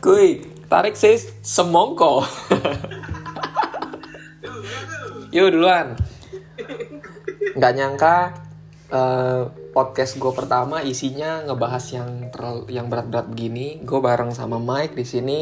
[0.00, 2.24] Kuy, tarik sis, semongko.
[5.34, 5.94] Yuk duluan.
[7.56, 8.16] Nggak nyangka
[8.90, 13.80] eh, podcast gue pertama isinya ngebahas yang terlalu yang berat-berat begini.
[13.84, 15.40] Gue bareng sama Mike di sini.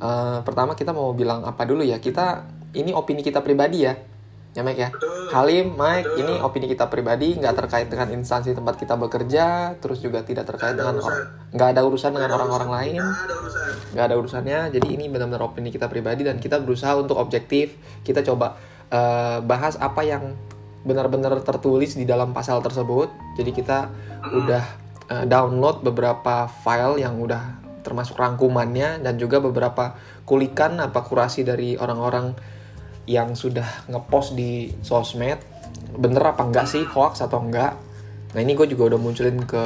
[0.00, 1.98] Eh, pertama kita mau bilang apa dulu ya?
[1.98, 2.46] Kita
[2.76, 3.98] ini opini kita pribadi ya,
[4.54, 4.90] ya Mike ya.
[4.94, 5.19] Betul.
[5.30, 6.20] Halim, Mike, Betul.
[6.26, 10.74] ini opini kita pribadi, nggak terkait dengan instansi tempat kita bekerja, terus juga tidak terkait
[10.74, 13.02] dengan orang, nggak ada urusan dengan orang-orang lain.
[13.94, 14.58] Nggak ada urusannya.
[14.74, 17.78] Jadi ini benar-benar opini kita pribadi dan kita berusaha untuk objektif.
[18.02, 18.58] Kita coba
[18.90, 20.34] eh, bahas apa yang
[20.82, 23.10] benar-benar tertulis di dalam pasal tersebut.
[23.38, 23.86] Jadi kita
[24.34, 24.64] udah
[25.10, 29.96] eh, download beberapa file yang udah termasuk rangkumannya dan juga beberapa
[30.28, 32.36] kulikan apa kurasi dari orang-orang
[33.08, 35.40] yang sudah ngepost di sosmed
[35.96, 37.74] bener apa enggak sih hoax atau enggak?
[38.30, 39.64] Nah ini gue juga udah munculin ke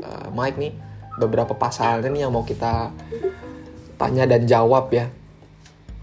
[0.00, 0.72] eh, Mike nih
[1.16, 2.92] beberapa pasalnya nih yang mau kita
[3.96, 5.10] tanya dan jawab ya.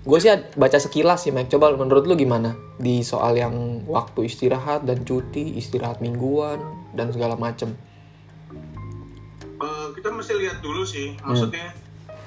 [0.03, 0.27] Gue sih
[0.59, 2.57] baca sekilas sih Mike coba menurut lu gimana?
[2.75, 6.59] Di soal yang waktu istirahat dan cuti istirahat mingguan
[6.91, 7.71] dan segala macem.
[9.63, 11.71] Eh, kita mesti lihat dulu sih, maksudnya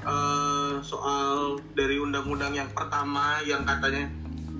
[0.07, 4.07] eh, soal dari undang-undang yang pertama yang katanya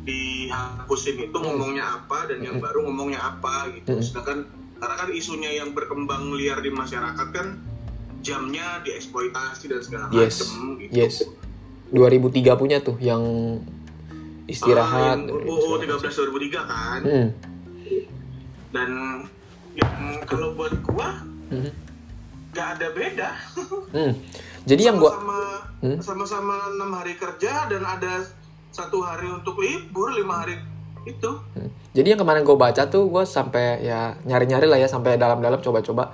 [0.03, 3.95] dihapusin itu ngomongnya apa dan yang baru ngomongnya apa gitu.
[3.95, 4.03] Mm.
[4.03, 4.39] Sedangkan
[4.77, 7.59] karena kan isunya yang berkembang liar di masyarakat kan
[8.21, 10.43] jamnya dieksploitasi dan segala Yes.
[10.47, 10.93] macam gitu.
[10.93, 11.15] yes
[11.89, 13.23] 2003 punya tuh yang
[14.47, 17.01] istirahat Ah, yang UU 13 2003 kan.
[17.03, 17.29] Hmm.
[18.71, 18.91] Dan
[19.75, 19.95] yang
[20.27, 21.71] kalau buat gua Mhm.
[22.51, 23.31] gak ada beda.
[23.95, 24.13] Hmm.
[24.67, 25.37] Jadi yang gua sama
[25.77, 26.01] Hmm?
[26.01, 28.25] enam hari kerja dan ada
[28.73, 30.57] satu hari untuk libur lima hari
[31.07, 31.71] itu Hmm.
[31.97, 36.13] Jadi yang kemarin gue baca tuh gue sampai ya nyari-nyari lah ya sampai dalam-dalam coba-coba.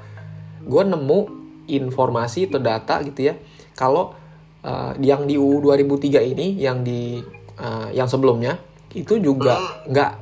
[0.63, 1.19] Gue nemu
[1.67, 3.35] informasi atau data gitu ya.
[3.75, 4.15] Kalau
[4.63, 7.19] uh, yang di UU 2003 ini yang di
[7.59, 8.63] uh, yang sebelumnya
[8.95, 10.13] itu juga nggak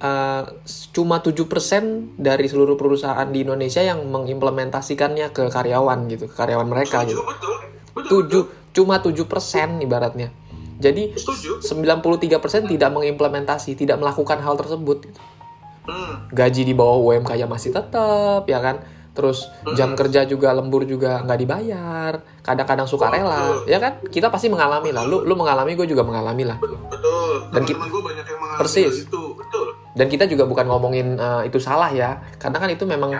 [0.00, 0.42] uh,
[0.90, 7.04] cuma 7% dari seluruh perusahaan di Indonesia yang mengimplementasikannya ke karyawan gitu, ke karyawan mereka
[7.04, 7.22] setuju gitu.
[7.26, 7.54] betul
[7.94, 8.44] betul Tujuh,
[8.74, 10.34] cuma 7% ibaratnya.
[10.74, 15.06] Jadi setuju 93% tidak mengimplementasi, tidak melakukan hal tersebut.
[15.86, 16.34] hmm.
[16.34, 18.82] Gaji di bawah UMK ya masih tetap, ya kan?
[19.14, 19.46] Terus
[19.78, 22.12] jam kerja juga lembur juga nggak dibayar.
[22.42, 24.02] Kadang-kadang suka rela, ya kan?
[24.02, 25.06] Kita pasti mengalami lah.
[25.06, 26.58] Lu, lu mengalami, gue juga mengalami lah.
[26.58, 29.06] betul Dan teman-teman gue banyak yang mengalami Persis.
[29.06, 33.14] itu betul Dan kita juga bukan ngomongin eh, itu salah ya, karena kan itu memang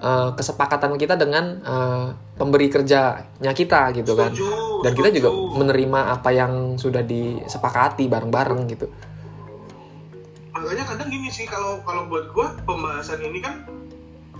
[0.00, 4.32] eh, kesepakatan kita dengan eh, pemberi kerjanya kita gitu kan.
[4.80, 8.88] Dan kita juga menerima apa yang sudah disepakati bareng-bareng gitu.
[10.54, 13.66] makanya kadang gini sih kalau kalau buat gue pembahasan ini kan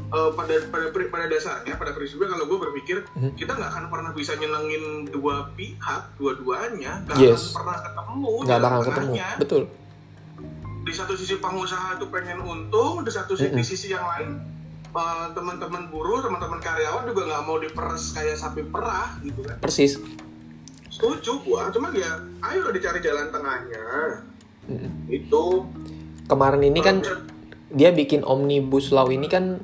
[0.09, 3.35] eh, pada pada pada dasarnya pada prinsipnya kalau gue berpikir Mhm.
[3.35, 7.51] kita nggak akan pernah bisa nyenengin dua pihak dua-duanya nggak Yes.
[7.51, 9.63] akan pernah ketemu Nggak bakal ketemu, betul.
[10.85, 14.39] Di satu sisi pengusaha itu pengen untung, di satu sisi, di sisi yang lain
[14.93, 19.57] eh, teman-teman buruh, teman-teman karyawan juga nggak mau diperes kayak sapi perah gitu kan.
[19.65, 19.97] Persis.
[20.93, 22.23] Setuju gua, cuman ya
[22.53, 23.85] ayo dicari jalan tengahnya.
[24.71, 25.11] Mm.
[25.11, 25.67] Itu
[26.25, 27.05] Kemarin ini kan
[27.69, 29.61] dia bikin omnibus law ini kan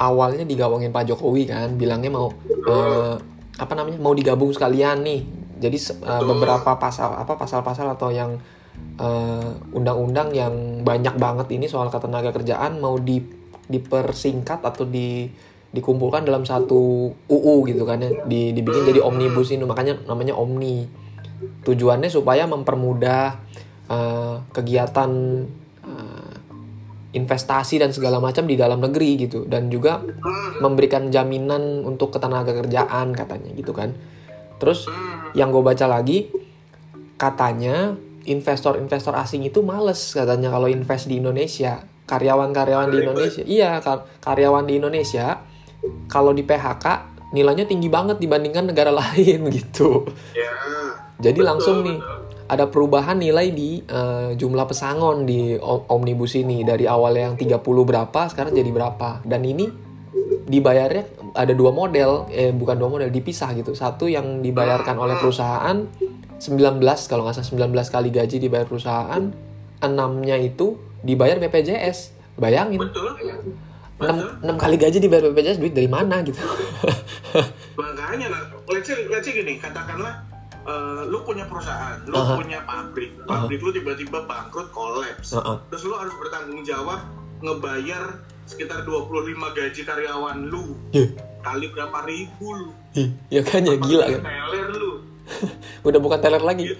[0.00, 3.14] awalnya digawangin Pak Jokowi kan bilangnya mau eh,
[3.60, 5.20] apa namanya mau digabung sekalian nih
[5.60, 6.26] jadi Betul.
[6.32, 8.40] beberapa pasal apa pasal-pasal atau yang
[9.00, 13.22] eh, undang-undang yang banyak banget ini soal ketenaga kerjaan mau di
[13.72, 15.30] dipersingkat atau di
[15.72, 18.12] dikumpulkan dalam satu UU gitu kan ya.
[18.28, 19.64] Di, dibikin jadi omnibus ini.
[19.64, 20.84] Makanya namanya omni.
[21.64, 23.40] Tujuannya supaya mempermudah
[23.88, 25.10] eh, kegiatan
[25.82, 26.34] eh,
[27.16, 29.48] investasi dan segala macam di dalam negeri gitu.
[29.48, 30.04] Dan juga
[30.60, 33.96] memberikan jaminan untuk ketenaga kerjaan katanya gitu kan.
[34.60, 34.86] Terus
[35.32, 36.28] yang gue baca lagi
[37.16, 41.82] katanya investor-investor asing itu males katanya kalau invest di Indonesia.
[42.02, 43.42] Karyawan-karyawan di Indonesia.
[43.42, 45.40] Iya kar- karyawan di Indonesia
[46.06, 46.86] kalau di PHK
[47.32, 50.04] nilainya tinggi banget dibandingkan negara lain gitu.
[50.36, 50.52] Ya.
[51.22, 52.46] jadi Betul, langsung nih betul.
[52.50, 55.56] ada perubahan nilai di eh, jumlah pesangon di
[55.88, 56.62] omnibus ini.
[56.62, 59.24] Dari awal yang 30 berapa sekarang jadi berapa.
[59.24, 59.66] Dan ini
[60.42, 63.72] dibayarnya ada dua model eh bukan dua model dipisah gitu.
[63.72, 65.80] Satu yang dibayarkan oleh perusahaan
[66.42, 69.30] 19 kalau nggak salah 19 kali gaji dibayar perusahaan
[69.78, 73.14] enamnya itu dibayar BPJS bayangin Betul.
[74.02, 76.42] 6, 6 kali gaji dibayar BPJS duit dari mana gitu
[77.72, 80.20] Makanya lah, let's say, let's say gini, katakanlah
[80.62, 82.36] eh, lu punya perusahaan, lu Aha.
[82.36, 85.32] punya pabrik, pabrik lu tiba-tiba bangkrut, kolaps.
[85.32, 85.56] Heeh.
[85.72, 87.00] Terus lu harus bertanggung jawab
[87.40, 89.08] ngebayar sekitar 25
[89.56, 91.16] gaji karyawan lu Iya.
[91.40, 94.92] kali berapa ribu lu Ih, ya kan ya gila kan teler lu
[95.88, 96.74] udah bukan teller lagi.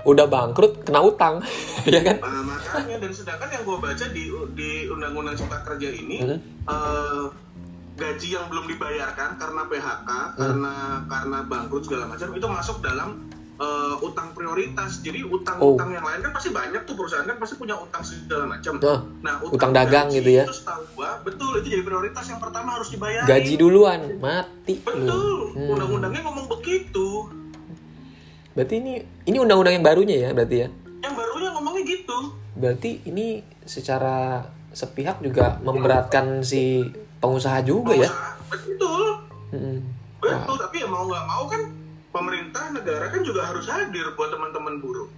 [0.00, 1.40] Udah bangkrut kena utang.
[1.84, 2.20] Ya kan?
[2.20, 6.38] Nah, makanya dan sedangkan yang gue baca di di undang-undang cipta kerja ini Hmm.
[6.62, 7.24] eh,
[7.96, 10.36] gaji yang belum dibayarkan karena PHK Hmm.
[10.36, 10.72] karena
[11.06, 15.00] karena bangkrut segala macam itu masuk dalam eh, utang prioritas.
[15.00, 15.36] Jadi Oh.
[15.36, 18.72] utang-utang yang lain kan pasti banyak tuh perusahaan kan pasti punya utang segala macam.
[18.76, 20.44] Nah, nah utang dagang gaji gitu ya.
[20.44, 25.52] itu setahu gua betul itu jadi prioritas yang pertama harus dibayar gaji duluan mati betul.
[25.52, 25.76] Hmm.
[25.76, 27.28] undang-undangnya ngomong begitu
[28.54, 28.92] berarti ini
[29.26, 30.68] ini undang-undang yang barunya ya berarti ya
[31.06, 32.18] yang barunya ngomongnya gitu
[32.58, 36.82] berarti ini secara sepihak juga memberatkan si
[37.18, 38.10] pengusaha juga ya
[38.50, 39.20] betul
[39.50, 39.82] Mm.
[40.22, 40.46] Wah.
[40.46, 41.62] Betul, tapi ya mau nggak mau kan
[42.14, 45.08] pemerintah negara kan juga harus hadir buat teman-teman buruh.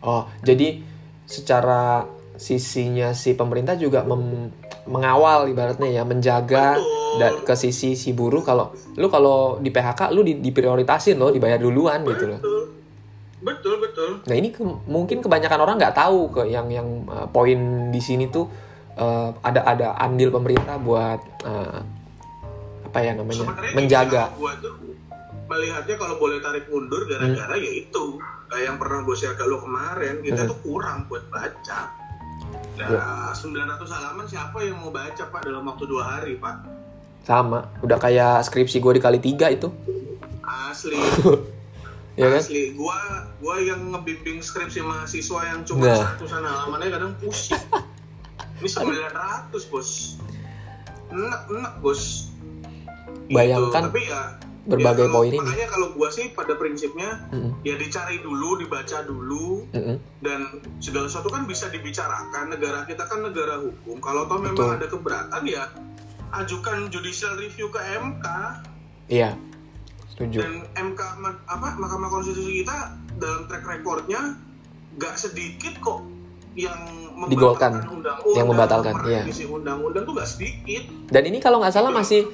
[0.00, 0.80] Oh, jadi
[1.26, 2.06] secara
[2.38, 7.18] sisinya si pemerintah juga mem- mengawal ibaratnya ya, menjaga Betul.
[7.18, 11.56] da- ke sisi si buruh kalau lu kalau di PHK lu di, diprioritasin loh, dibayar
[11.56, 12.40] duluan gitu loh.
[12.40, 12.62] Betul,
[13.40, 14.10] betul, betul.
[14.22, 17.56] Nah, ini ke- mungkin kebanyakan orang nggak tahu ke yang yang uh, poin
[17.88, 18.48] di sini tuh
[18.94, 21.80] uh, ada ada andil pemerintah buat uh,
[22.84, 23.44] apa ya namanya?
[23.44, 24.22] Sebenarnya menjaga.
[24.32, 24.76] tuh
[25.50, 27.58] melihatnya kalau boleh tarik mundur gara-gara Hmm.
[27.58, 28.04] ya itu
[28.46, 30.50] kayak yang pernah gue share ke lo kemarin kita Hmm.
[30.54, 31.90] tuh kurang buat baca.
[32.76, 36.64] Nah, 900 halaman siapa yang mau baca pak dalam waktu dua hari pak?
[37.20, 39.68] Sama, udah kayak skripsi gue dikali tiga itu,
[40.40, 40.96] Asli,
[42.20, 42.40] ya kan?
[42.40, 42.72] asli.
[42.72, 42.96] Gua,
[43.38, 45.96] gua yang ngebimbing skripsi mahasiswa yang cuma Nah.
[46.16, 47.60] seratusan halamannya kadang pusing.
[48.56, 50.16] Ini 900 bos.
[51.10, 52.32] Enak, enak bos.
[53.28, 53.30] Gitu.
[53.30, 54.22] Bayangkan Tapi ya,
[54.62, 55.38] berbagai ya kalau- poin ini.
[55.40, 59.96] Makanya kalau gua sih pada prinsipnya Mm-mm, ya dicari dulu, dibaca dulu, mm-mm.
[60.20, 60.40] dan
[60.76, 62.50] segala sesuatu kan bisa dibicarakan.
[62.50, 63.96] Negara kita kan negara hukum.
[63.98, 64.46] Kalau toh Betul.
[64.52, 65.64] memang ada keberatan ya
[66.32, 68.26] ajukan judicial review ke MK
[69.08, 69.34] Iya,
[70.08, 70.38] setuju.
[70.38, 70.52] dan
[70.86, 71.00] MK
[71.44, 74.38] apa Mahkamah Konstitusi kita dalam track recordnya
[74.92, 76.06] nggak sedikit kok
[76.52, 76.78] yang
[77.26, 77.74] Digolkan.
[77.74, 79.20] membatalkan undang-undang, Yang membatalkan, iya.
[79.20, 80.82] merevisi undang-undang tuh nggak sedikit.
[81.08, 82.26] Dan ini kalau nggak salah masih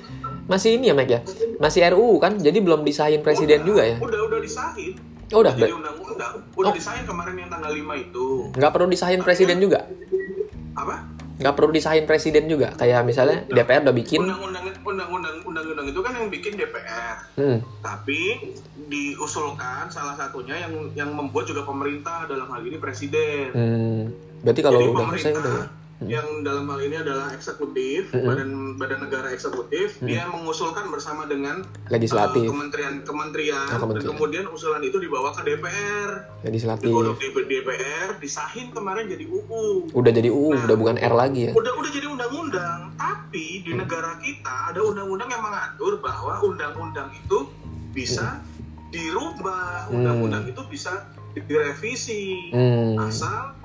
[0.46, 1.20] masih ini ya, Mac ya?
[1.58, 2.38] Masih RUU kan?
[2.38, 3.96] Jadi belum disahin presiden Udah, juga ya?
[3.98, 4.94] Udah udah disahin.
[5.34, 5.54] Oh, udah.
[5.54, 6.74] Jadi undang-undang udah Oh.
[6.74, 8.26] disahin kemarin yang tanggal 5 itu.
[8.54, 9.90] Nggak perlu disahin presiden juga?
[10.72, 11.02] Apa?
[11.36, 12.72] Nggak perlu disahin presiden juga?
[12.72, 17.14] Kayak misalnya DPR udah bikin, Undang-undang undang-undang undang-undang itu kan yang bikin DPR.
[17.36, 18.20] hmm, Tapi
[18.86, 23.50] diusulkan salah satunya yang yang membuat juga pemerintah dalam hal ini presiden.
[23.50, 24.00] hmm,
[24.40, 25.58] berarti kalau Jadi udah selesai udah
[25.98, 26.18] ya?
[26.18, 28.26] yang dalam hal ini adalah eksekutif, Mm-mm.
[28.26, 34.04] badan badan negara eksekutif, dia mengusulkan bersama dengan Legislatif, uh, kementerian kementerian, Oh, kementerian.
[34.04, 36.10] dan kemudian usulan itu dibawa ke DPR,
[36.42, 36.84] legislatif.
[36.84, 39.90] digodok di DPR, disahin kemarin jadi UU.
[39.90, 40.64] Udah jadi UU, Nah.
[40.64, 41.52] udah bukan R lagi ya?
[41.52, 47.48] Udah udah jadi undang-undang, tapi di negara kita ada undang-undang yang mengatur bahwa undang-undang itu
[47.90, 48.44] bisa
[48.90, 49.96] dirubah, Hmm.
[49.96, 51.08] undang-undang itu bisa
[51.38, 53.55] direvisi Hmm, asal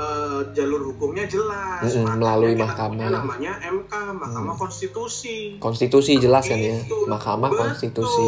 [0.00, 3.08] eh, jalur hukumnya jelas Mm-mm, Makanya melalui mahkamah.
[3.12, 6.80] namanya MK Mahkamah Konstitusi konstitusi jelas kan ya?
[7.06, 7.60] Mahkamah Betul.
[7.66, 8.26] Konstitusi.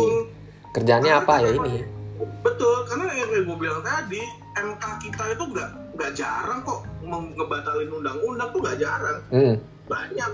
[0.70, 1.76] Kerjaannya apa ya ini?
[2.38, 4.22] betul karena yang gue bilang tadi
[4.52, 9.54] MK kita itu nggak nggak jarang kok ngebatalin undang-undang tuh nggak jarang Hmm,
[9.84, 10.30] banyak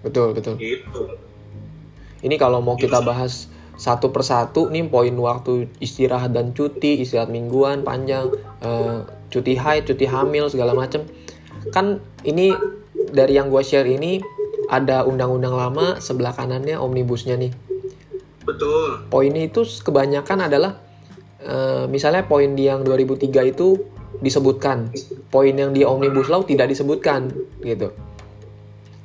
[0.00, 0.54] betul betul.
[0.56, 1.02] gitu
[2.20, 3.06] Ini kalau mau Gitu kita sih.
[3.06, 3.32] bahas
[3.74, 8.28] satu persatu nih poin waktu istirahat dan cuti, istirahat mingguan panjang,
[8.60, 8.98] eh,
[9.30, 11.06] cuti haid, cuti hamil segala macem.
[11.70, 12.52] Kan ini
[13.10, 14.20] dari yang gue share ini
[14.70, 17.52] ada undang-undang lama sebelah kanannya omnibusnya nih.
[18.40, 20.80] betul Poinnya itu kebanyakan adalah
[21.42, 23.78] eh, misalnya poin di yang 2003 itu
[24.20, 24.90] disebutkan,
[25.28, 27.30] poin yang di omnibus law tidak disebutkan
[27.62, 27.94] gitu.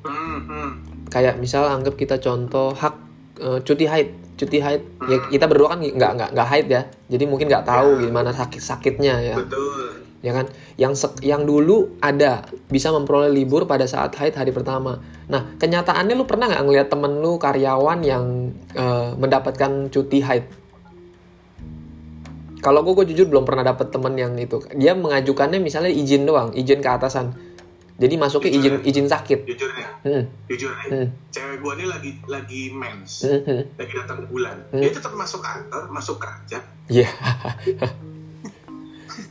[0.06, 0.70] hmm, hmm.
[1.10, 2.96] kayak misal anggap kita contoh hak
[3.42, 7.24] eh, cuti haid cuti haid ya kita berdua kan nggak nggak nggak haid ya jadi
[7.24, 10.50] mungkin nggak tahu gimana sakit sakitnya ya betul ya kan?
[10.82, 14.98] Yang sek- yang dulu ada bisa memperoleh libur pada saat haid hari pertama.
[15.30, 20.46] Nah kenyataannya lu pernah nggak ngelihat temen lu karyawan yang eh, mendapatkan cuti haid?
[22.66, 24.58] Kalau gue gue jujur belum pernah dapet temen yang itu.
[24.74, 27.38] Dia mengajukannya misalnya izin doang izin ke atasan.
[27.96, 29.48] Jadi masuknya izin izin sakit.
[29.48, 33.62] jujur nih hmm, jujur nih hmm, cewek gue ini lagi lagi mens hmm, hmm.
[33.80, 34.58] lagi datang bulan.
[34.74, 34.84] Hmm.
[34.84, 36.60] dia tetap masuk kantor masuk kerja.
[36.90, 37.08] Iya.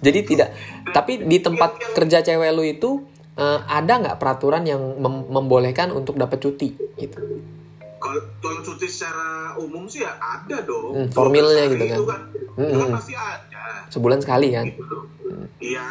[0.05, 0.49] Jadi tidak.
[0.87, 2.91] Tapi di tempat kerja cewek lu itu
[3.35, 6.77] eh, ada nggak peraturan yang mem- membolehkan untuk dapat cuti?
[6.95, 7.19] Gitu.
[7.97, 8.21] kalau
[8.61, 11.97] cuti secara umum sih ya ada dong Hmm, formilnya gitu kan.
[11.97, 12.21] itu kan
[12.53, 12.95] Hmm, itu kan hmm.
[12.95, 14.65] pasti ada Sebulan sekali kan?
[14.69, 14.99] gitu
[15.59, 15.89] iya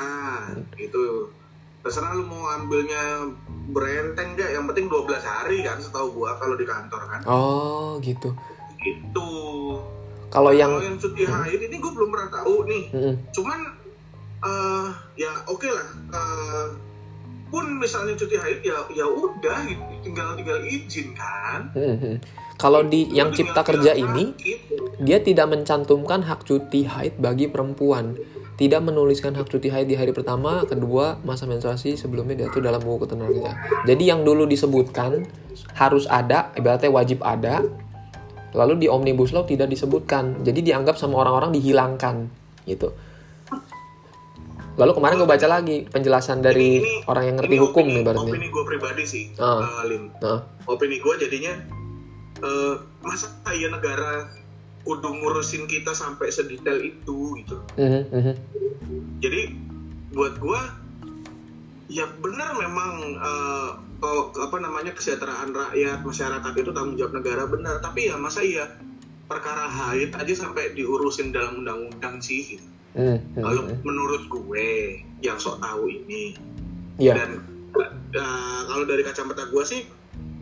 [0.77, 1.33] gitu
[1.81, 3.27] terserah lu mau ambilnya
[3.67, 8.29] berenteng nggak yang penting 12 hari kan setahu gua kalau di kantor kan Oh, gitu.
[8.77, 9.29] gitu
[10.29, 13.15] Kalau yang yang cuti haid ini gua belum pernah tahu nih Mm-mm.
[13.31, 13.59] cuman
[14.43, 16.67] eh ya oke lah eh,
[17.47, 19.59] pun misalnya cuti haid ya ya udah
[20.01, 22.17] tinggal tinggal izin kan Mm-mm.
[22.63, 24.31] Kalau di yang cipta kerja ini
[25.01, 28.15] dia tidak mencantumkan hak cuti haid bagi perempuan.
[28.53, 33.09] Tidak menuliskan hak cuti haid di hari pertama, kedua, masa menstruasi sebelumnya diatur dalam buku
[33.09, 33.57] ketenaga.
[33.89, 35.25] Jadi yang dulu disebutkan
[35.73, 37.65] harus ada, ibaratnya wajib ada.
[38.53, 40.45] Lalu di Omnibus Law tidak disebutkan.
[40.45, 42.29] Jadi dianggap sama orang-orang dihilangkan
[42.69, 42.93] gitu.
[44.73, 48.03] Lalu kemarin gue baca lagi penjelasan dari Ini- orang yang ngerti ini hukum opini, nih
[48.03, 48.29] berarti.
[48.31, 49.61] opini gue pribadi sih Ah.
[49.61, 51.53] eh, Lim Nah, opini gue jadinya
[52.35, 54.27] eh, masa iya negara
[54.81, 58.33] kudu ngurusin kita sampai sedetail itu gitu mhm, mhm.
[59.19, 59.47] jadi
[60.11, 60.61] buat gue
[61.87, 67.79] ya benar memang eh, kok apa namanya kesejahteraan rakyat masyarakat itu tanggung jawab negara benar
[67.79, 68.67] tapi ya masa iya
[69.23, 72.65] perkara haid aja sampai diurusin dalam undang-undang sih gitu.
[72.93, 73.75] Mhm, mhm, kalau mhm.
[73.81, 74.67] menurut gue
[75.25, 76.37] yang sok tahu ini
[77.01, 77.17] Iya.
[77.17, 77.29] dan
[78.13, 79.81] uh, kalau dari kacamata gue sih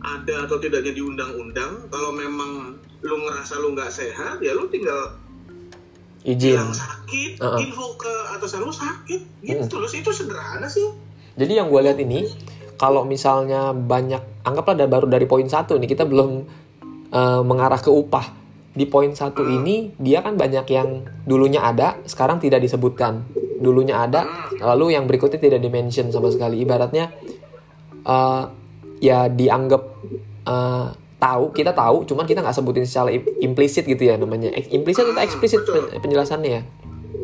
[0.04, 5.16] ada atau tidaknya di undang-undang kalau memang lu ngerasa lu nggak sehat ya lu tinggal
[6.22, 6.54] izin.
[6.54, 7.58] bilang sakit Uh-uh.
[7.58, 10.92] info ke atasan lu sakit gitu terus itu sederhana sih
[11.32, 12.28] Jadi yang gue lihat ini,
[12.76, 16.44] kalau misalnya banyak, anggaplah dari baru dari poin satu nih, kita belum
[17.08, 18.41] eh, mengarah ke upah.
[18.72, 23.20] Di poin satu ini, dia kan banyak yang dulunya ada, sekarang tidak disebutkan.
[23.60, 26.64] Dulunya ada, lalu yang berikutnya tidak dimention sama sekali.
[26.64, 27.12] Ibaratnya,
[28.02, 28.42] eh,
[29.04, 29.82] ya dianggap
[30.48, 30.86] eh,
[31.20, 34.50] tahu, kita tahu, cuman kita nggak sebutin secara im- implisit gitu ya namanya.
[34.72, 36.62] Implisit atau eksplisit pen- penjelasannya ya?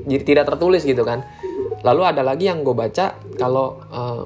[0.06, 1.24] Jadi tidak tertulis gitu kan.
[1.82, 4.22] Lalu ada lagi yang gue baca kalau eh,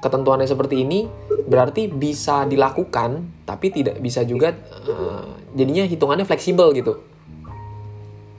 [0.00, 1.06] ketentuannya seperti ini
[1.46, 6.96] berarti bisa dilakukan tapi tidak bisa juga eh, jadinya hitungannya fleksibel gitu.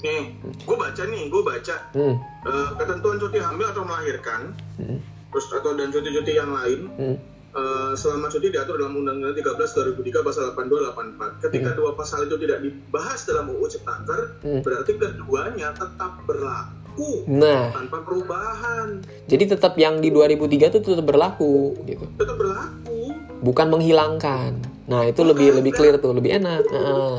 [0.01, 0.33] nih
[0.65, 1.75] gue baca nih gue baca.
[1.93, 2.17] Hmm,
[2.49, 4.97] uh, ketentuan cuti hamil atau melahirkan hmm,
[5.29, 7.15] terus atau dan cuti-cuti yang lain hmm,
[7.53, 10.89] uh, selama cuti diatur dalam Undang-Undang 13 2003 pasal 82
[11.21, 14.65] 84 ketika dua pasal itu tidak dibahas dalam UU Ciptaker Hmm.
[14.65, 16.80] berarti keduanya tetap berlaku
[17.27, 22.05] Nah, tanpa perubahan jadi tetap yang di 2003 itu tetap berlaku gitu.
[22.19, 24.53] tetap berlaku Bukan menghilangkan.
[24.85, 26.61] Nah, itu lebih lebih clear tuh, lebih enak.
[26.61, 27.15] Heeh.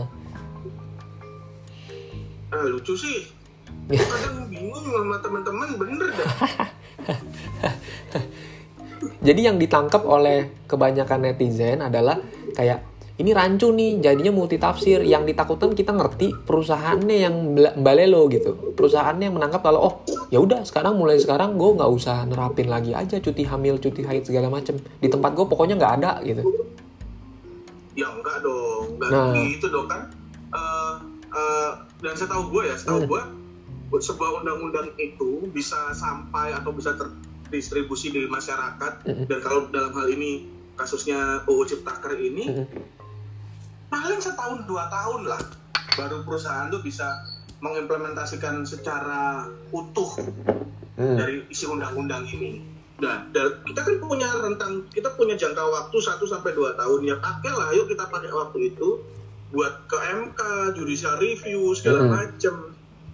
[2.52, 3.24] ah lucu sih
[3.88, 6.28] kadang bingung sama teman-teman bener dah
[9.22, 12.18] Jadi yang ditangkap oleh kebanyakan netizen adalah
[12.54, 12.91] kayak
[13.22, 17.34] ini rancu nih jadinya multitafsir yang ditakutkan kita ngerti perusahaannya yang
[17.78, 19.94] balelo gitu perusahaannya yang menangkap kalau oh
[20.28, 24.26] ya udah sekarang mulai sekarang gue nggak usah nerapin lagi aja cuti hamil cuti haid
[24.26, 26.42] segala macem di tempat gue pokoknya nggak ada gitu
[27.94, 29.32] ya enggak dong enggak Nah.
[29.46, 30.02] gitu dong kan
[30.52, 30.94] Eh,
[31.32, 33.08] eh, dan setahu gue ya setahu Hmm.
[33.08, 33.22] gue
[33.94, 39.24] sebuah undang-undang itu bisa sampai atau bisa terdistribusi di masyarakat Mm-mm.
[39.28, 42.48] dan kalau dalam hal ini kasusnya UU Ciptaker ini.
[43.92, 45.42] Paling setahun dua tahun lah
[46.00, 47.04] baru perusahaan tuh bisa
[47.60, 50.16] mengimplementasikan secara utuh
[50.92, 51.16] Hmm.
[51.16, 52.60] dari isi undang-undang ini.
[53.00, 57.16] Nah, dan kita kan punya rentang, kita punya jangka waktu 1 sampai 2 tahun ya
[57.16, 59.00] pakai lah, yuk kita pakai waktu itu
[59.56, 60.40] buat ke MK,
[60.76, 62.12] judicial review segala Mm-mm.
[62.12, 62.54] macem.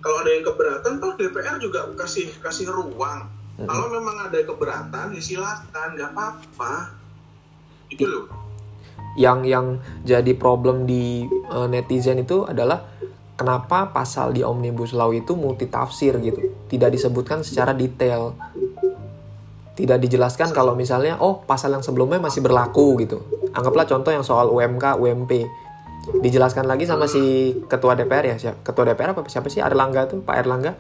[0.03, 3.31] Kalau ada yang keberatan, toh DPR juga kasih kasih ruang.
[3.57, 3.67] Mm-mm.
[3.71, 6.99] Kalau memang ada yang keberatan, ya silakan, nggak apa-apa.
[7.95, 8.27] Itu loh.
[9.19, 12.87] Yang yang jadi problem di eh, netizen itu adalah
[13.35, 16.55] kenapa pasal di omnibus law itu multitafsir gitu.
[16.71, 18.39] Tidak disebutkan secara detail.
[19.75, 23.23] Tidak dijelaskan kalau misalnya oh pasal yang sebelumnya masih berlaku gitu.
[23.55, 25.47] Anggaplah contoh yang soal UMK UMP
[26.09, 29.63] dijelaskan lagi sama si ketua DPR ya siapa ketua DPR apa siapa sih?
[29.63, 30.75] Erlangga tuh Pak Erlangga?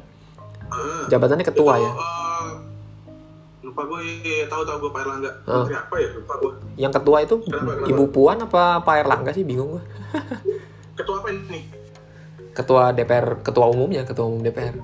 [0.68, 1.90] Ah, jabatannya ketua ya?
[1.90, 2.17] eh,
[3.78, 5.30] lupa gue, iya, tahu tahu gue Pak Erlangga.
[5.47, 5.62] Ah.
[5.62, 6.08] Menteri apa ya?
[6.12, 6.52] Lupa gue.
[6.75, 7.87] yang ketua itu Kenapa, kenapa?
[7.88, 9.82] Ibu Puan apa Pak Erlangga sih bingung gue
[10.94, 11.61] Ketua apa ini?
[12.50, 14.75] ketua DPR ketua umumnya ketua umum DPR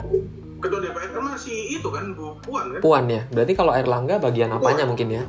[0.60, 2.78] Ketua DPR kan masih itu kan Bu Puan kan?
[2.78, 3.26] Puan ya.
[3.28, 5.26] Berarti kalau Erlangga bagian apanya mungkin ya?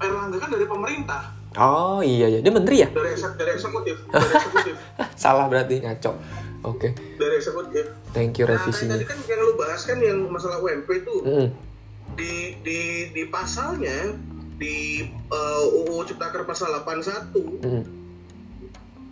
[0.00, 1.20] Erlangga kan dari pemerintah,
[1.52, 2.88] Oh iya ya, dia menteri ya?
[2.88, 4.74] dari eksek, dari eksekutif, dari eksekutif,
[5.20, 6.16] Salah berarti ngaco.
[6.62, 7.84] Oke, dari eksekutif.
[8.10, 8.96] thank you Nah, revisinya.
[8.96, 11.46] tadi kan yang lu bahas kan yang masalah UMP itu Mm,
[12.20, 12.80] di di
[13.16, 14.12] di pasalnya
[14.60, 17.32] di uh, UU Ciptaker pasal 81
[17.64, 17.84] mm,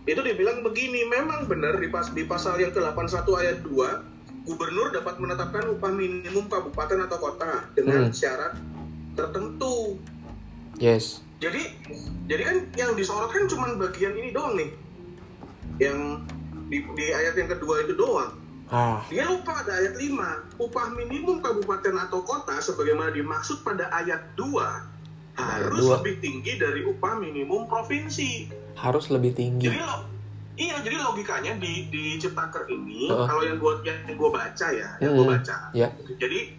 [0.09, 5.21] itu dibilang begini, memang benar di pas di pasal yang ke-81 ayat 2 gubernur dapat
[5.21, 8.17] menetapkan upah minimum kabupaten atau kota dengan Hmm.
[8.17, 8.57] syarat
[9.13, 10.01] tertentu.
[10.81, 11.21] Yes.
[11.45, 11.77] Jadi
[12.25, 14.73] jadi kan yang disorot kan cuma bagian ini doang nih.
[15.77, 16.25] Yang
[16.73, 18.33] di, di ayat yang kedua itu doang.
[18.69, 20.61] Ah, Dia lupa ada ayat 5.
[20.61, 24.61] Upah minimum kabupaten atau kota sebagaimana dimaksud pada ayat 2
[25.35, 25.97] harus dua.
[25.97, 28.51] lebih tinggi dari upah minimum provinsi.
[28.75, 29.67] harus lebih tinggi.
[29.67, 29.97] Jadi lo
[30.55, 33.27] Iya, jadi logikanya di di Ciptaker ini Heeh.
[33.27, 35.23] kalau yang gua yang gua baca ya, yang Mm-mm.
[35.25, 35.57] gua baca.
[35.73, 35.89] Ya.
[36.17, 36.51] Jadi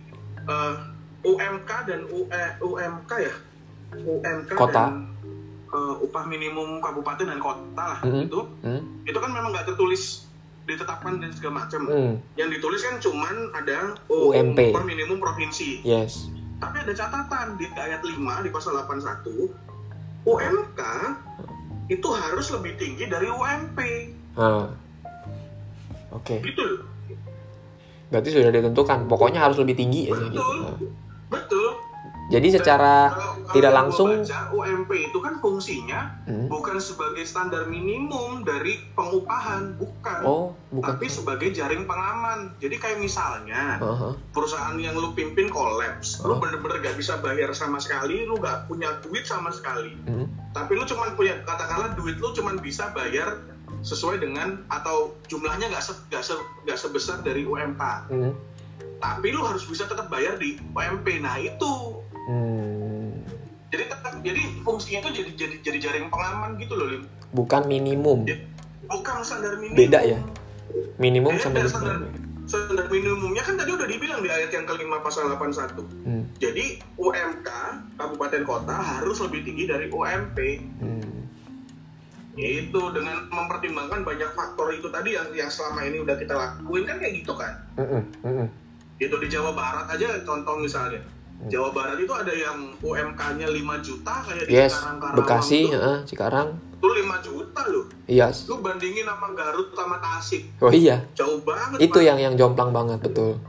[0.41, 0.73] eh,
[1.21, 3.35] UMK dan UE, UMK ya,
[3.93, 4.87] UMK Kota.
[4.87, 5.03] dan
[5.67, 8.23] eh, upah minimum kabupaten dan kota lah Mm-mm.
[8.25, 9.03] itu, Hmm?
[9.03, 10.28] itu kan memang nggak tertulis
[10.69, 11.81] ditetapkan dan segala macam.
[11.89, 12.13] Hmm.
[12.37, 14.71] Yang ditulis kan cuman ada oh, UMP.
[14.71, 15.81] upah minimum provinsi.
[15.81, 16.29] Yes.
[16.59, 19.25] Tapi ada catatan di ayat 5 di pasal 81
[20.27, 20.81] UMK
[21.89, 23.79] itu harus lebih tinggi dari UMP.
[24.37, 24.69] Ah.
[26.13, 26.37] Oke.
[26.45, 26.85] Gitu loh.
[28.09, 29.05] Berarti sudah ditentukan.
[29.09, 30.41] Pokoknya harus lebih tinggi aja gitu.
[31.29, 31.88] Betul.
[32.29, 36.45] Jadi secara Kalau- tidak langsung baca, UMP itu kan fungsinya Hmm.
[36.45, 40.19] bukan sebagai standar minimum dari pengupahan, bukan.
[40.21, 40.85] Oh, bukan.
[40.85, 42.53] Tapi sebagai jaring pengaman.
[42.61, 44.13] Jadi kayak misalnya Aha.
[44.29, 46.39] perusahaan yang lu pimpin kolaps, lu Oh.
[46.39, 49.97] bener-bener gak bisa bayar sama sekali, lu gak punya duit sama sekali.
[50.05, 50.29] Hmm.
[50.49, 53.41] Tapi lu cuman punya katakanlah duit lu cuman bisa bayar
[53.79, 57.81] sesuai dengan atau jumlahnya nggak se, nggak se, nggak sebesar dari UMK.
[58.05, 58.33] Hmm.
[58.99, 61.07] Tapi lu harus bisa tetap bayar di UMP.
[61.17, 61.98] Nah itu
[62.29, 63.09] Hmm.
[63.67, 67.03] jadi tetap jadi fungsinya itu jadi jadi jadi jaring pengaman gitu loh Lim.
[67.31, 68.25] Bukan minimum.
[68.85, 70.17] bukan standar minimum Beda ya?
[70.95, 72.45] Minimum Beda, sama standar, minimum.
[72.45, 76.25] standar minimumnya kan tadi udah dibilang di ayat yang kelima pasal 81 Hmm.
[76.37, 77.49] jadi UMK
[77.95, 80.37] kabupaten kota harus lebih tinggi dari UMP
[80.79, 81.25] Hmm.
[82.35, 86.97] itu dengan mempertimbangkan banyak faktor itu tadi yang yang selama ini udah kita lakuin kan
[86.97, 88.01] kayak gitu kan Mm-mm.
[88.21, 88.47] Mm-mm.
[88.97, 91.18] itu di Jawa Barat aja contoh misalnya Hmm.
[91.41, 94.75] Jawa Barat itu ada yang UMK-nya 5 juta kayak di Yes.
[94.75, 96.47] Cikarang Karawang Bekasi, itu, heeh, Cikarang.
[96.75, 98.27] itu 5 juta loh Iya.
[98.43, 100.99] lu bandingin sama Garut sama Tasik Oh iya.
[101.13, 102.03] jauh banget Itu Pak.
[102.03, 103.39] yang yang jomplang banget betul.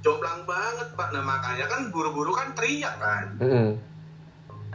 [0.00, 3.78] jomplang banget pak nah makanya kan buru-buru kan teriak kan Mm-mm.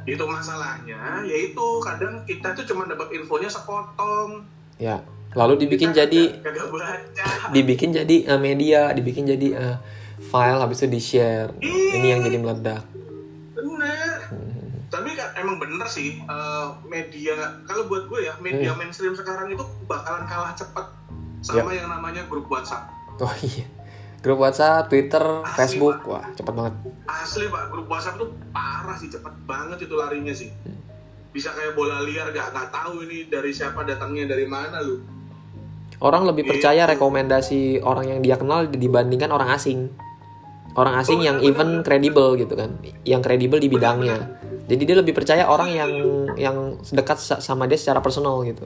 [0.06, 4.42] itu masalahnya yaitu kadang kita tuh cuma dapat infonya sepotong
[4.78, 5.04] Ya.
[5.34, 9.76] Lalu dibikin Kita jadi kagak- kagak baca dibikin jadi eh, media, dibikin jadi eh,
[10.20, 11.54] file habis itu di-share.
[11.58, 11.92] Iya.
[11.96, 12.84] Ini yang jadi meledak.
[13.54, 14.86] bener Hmm.
[14.88, 18.80] tapi kan emang bener sih eh, media kalau buat gue ya media Hmm.
[18.80, 20.86] mainstream sekarang itu bakalan kalah cepet
[21.42, 23.66] sama yang namanya grup WhatsApp Oh iya.
[24.20, 26.08] Grup WhatsApp, Twitter, Asli, Facebook, Pak.
[26.08, 26.74] wah cepet banget.
[27.08, 30.78] asli pak grup WhatsApp tuh parah sih cepet banget itu larinya sih Hmm.
[31.30, 35.02] bisa kayak bola liar gak nggak tahu ini dari siapa datangnya dari mana lu
[35.98, 36.52] Orang lebih Gitu.
[36.54, 39.90] percaya rekomendasi orang yang dia kenal dibandingkan orang asing.
[40.78, 44.38] Orang asing yang even kredibel gitu kan, yang kredibel di bidangnya.
[44.70, 45.92] Jadi dia lebih percaya orang yang
[46.38, 46.58] yang
[46.94, 48.62] dekat sa- sama dia secara personal gitu.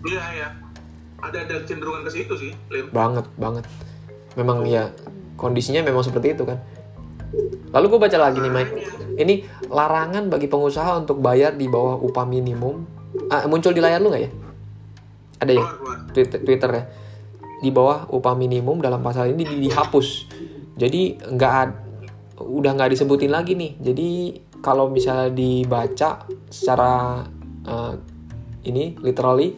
[0.00, 0.48] iya ya
[1.20, 3.68] ada ada cenderungan ke situ sih Lim Banget, banget.
[4.32, 4.88] Memang ya
[5.36, 6.56] kondisinya memang seperti itu kan.
[7.68, 8.72] Lalu gue baca lagi nih Mike.
[9.18, 9.34] Ini
[9.68, 12.88] larangan bagi pengusaha untuk bayar di bawah upah minimum.
[13.28, 14.30] Ah, muncul di layar lu nggak ya?
[15.36, 15.64] Ada ya?
[16.16, 16.82] Twitter, Twitter ya
[17.60, 20.24] di bawah upah minimum dalam pasal ini di- dihapus
[20.80, 21.56] jadi nggak
[22.40, 23.76] udah nggak disebutin lagi nih.
[23.76, 24.08] Jadi
[24.64, 27.20] kalau misalnya dibaca secara
[27.68, 27.94] eh,
[28.64, 29.52] ini literally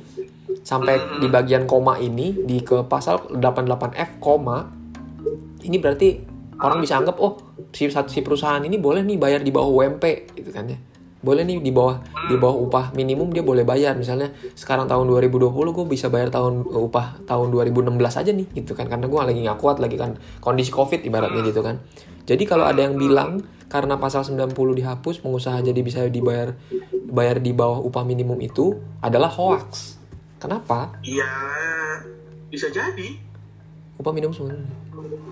[0.62, 4.66] sampai di bagian koma ini di ke pasal 88F koma
[5.62, 6.22] ini berarti
[6.58, 7.38] orang bisa anggap oh
[7.74, 10.04] si si perusahaan ini boleh nih bayar di bawah UMP
[10.38, 10.78] gitu kan ya
[11.22, 13.94] boleh nih di bawah di bawah upah minimum dia boleh bayar.
[13.94, 18.90] Misalnya sekarang tahun 2020 gue bisa bayar tahun upah tahun 2016 aja nih gitu kan.
[18.90, 21.78] Karena gue lagi nggak kuat lagi kan kondisi covid ibaratnya gitu kan.
[22.26, 26.52] Jadi kalau ada yang bilang karena pasal 90 dihapus pengusaha jadi bisa dibayar
[27.08, 29.96] bayar di bawah upah minimum itu adalah hoax.
[30.42, 30.98] Kenapa?
[31.06, 31.30] Iya
[32.50, 33.16] bisa jadi.
[33.96, 34.68] Upah minimum sebenarnya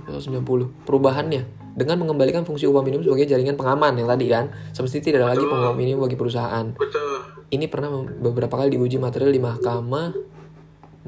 [0.08, 5.18] 90 perubahannya dengan mengembalikan fungsi upah minimum sebagai jaringan pengaman yang tadi kan semestinya tidak
[5.24, 5.56] ada lagi Betul.
[5.56, 7.16] upah minimum bagi perusahaan betul
[7.50, 7.88] ini pernah
[8.20, 10.08] beberapa kali diuji material di mahkamah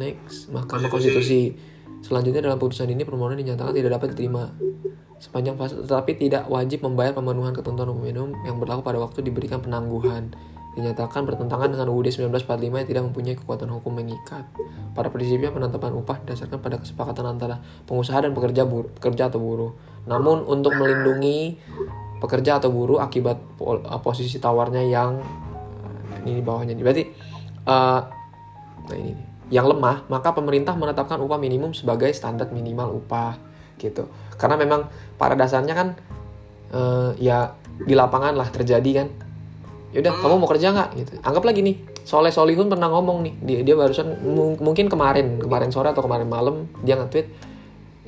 [0.00, 1.52] next mahkamah Konstitusi.
[1.52, 4.50] konstitusi selanjutnya dalam putusan ini permohonan dinyatakan tidak dapat diterima
[5.22, 9.62] sepanjang fase tetapi tidak wajib membayar pemenuhan ketentuan upah minimum yang berlaku pada waktu diberikan
[9.62, 10.34] penangguhan
[10.72, 14.48] dinyatakan bertentangan dengan UUD 1945 yang tidak mempunyai kekuatan hukum mengikat.
[14.96, 19.72] Pada prinsipnya penetapan upah didasarkan pada kesepakatan antara pengusaha dan pekerja bur- pekerja atau buruh.
[20.06, 21.58] Namun untuk melindungi
[22.18, 26.74] pekerja atau buruh akibat uh, posisi tawarnya yang uh, ini di bawahnya.
[26.78, 27.04] Berarti
[27.66, 28.00] uh,
[28.82, 29.12] nah ini
[29.52, 33.36] yang lemah, maka pemerintah menetapkan upah minimum sebagai standar minimal upah
[33.76, 34.08] gitu.
[34.40, 34.88] Karena memang
[35.20, 35.88] pada dasarnya kan
[36.72, 39.08] uh, ya di lapangan lah terjadi kan
[39.92, 43.58] yaudah kamu mau kerja nggak gitu anggap lagi nih Soleh Solihun pernah ngomong nih dia
[43.60, 47.28] dia barusan mung- mungkin kemarin kemarin sore atau kemarin malam dia nge-tweet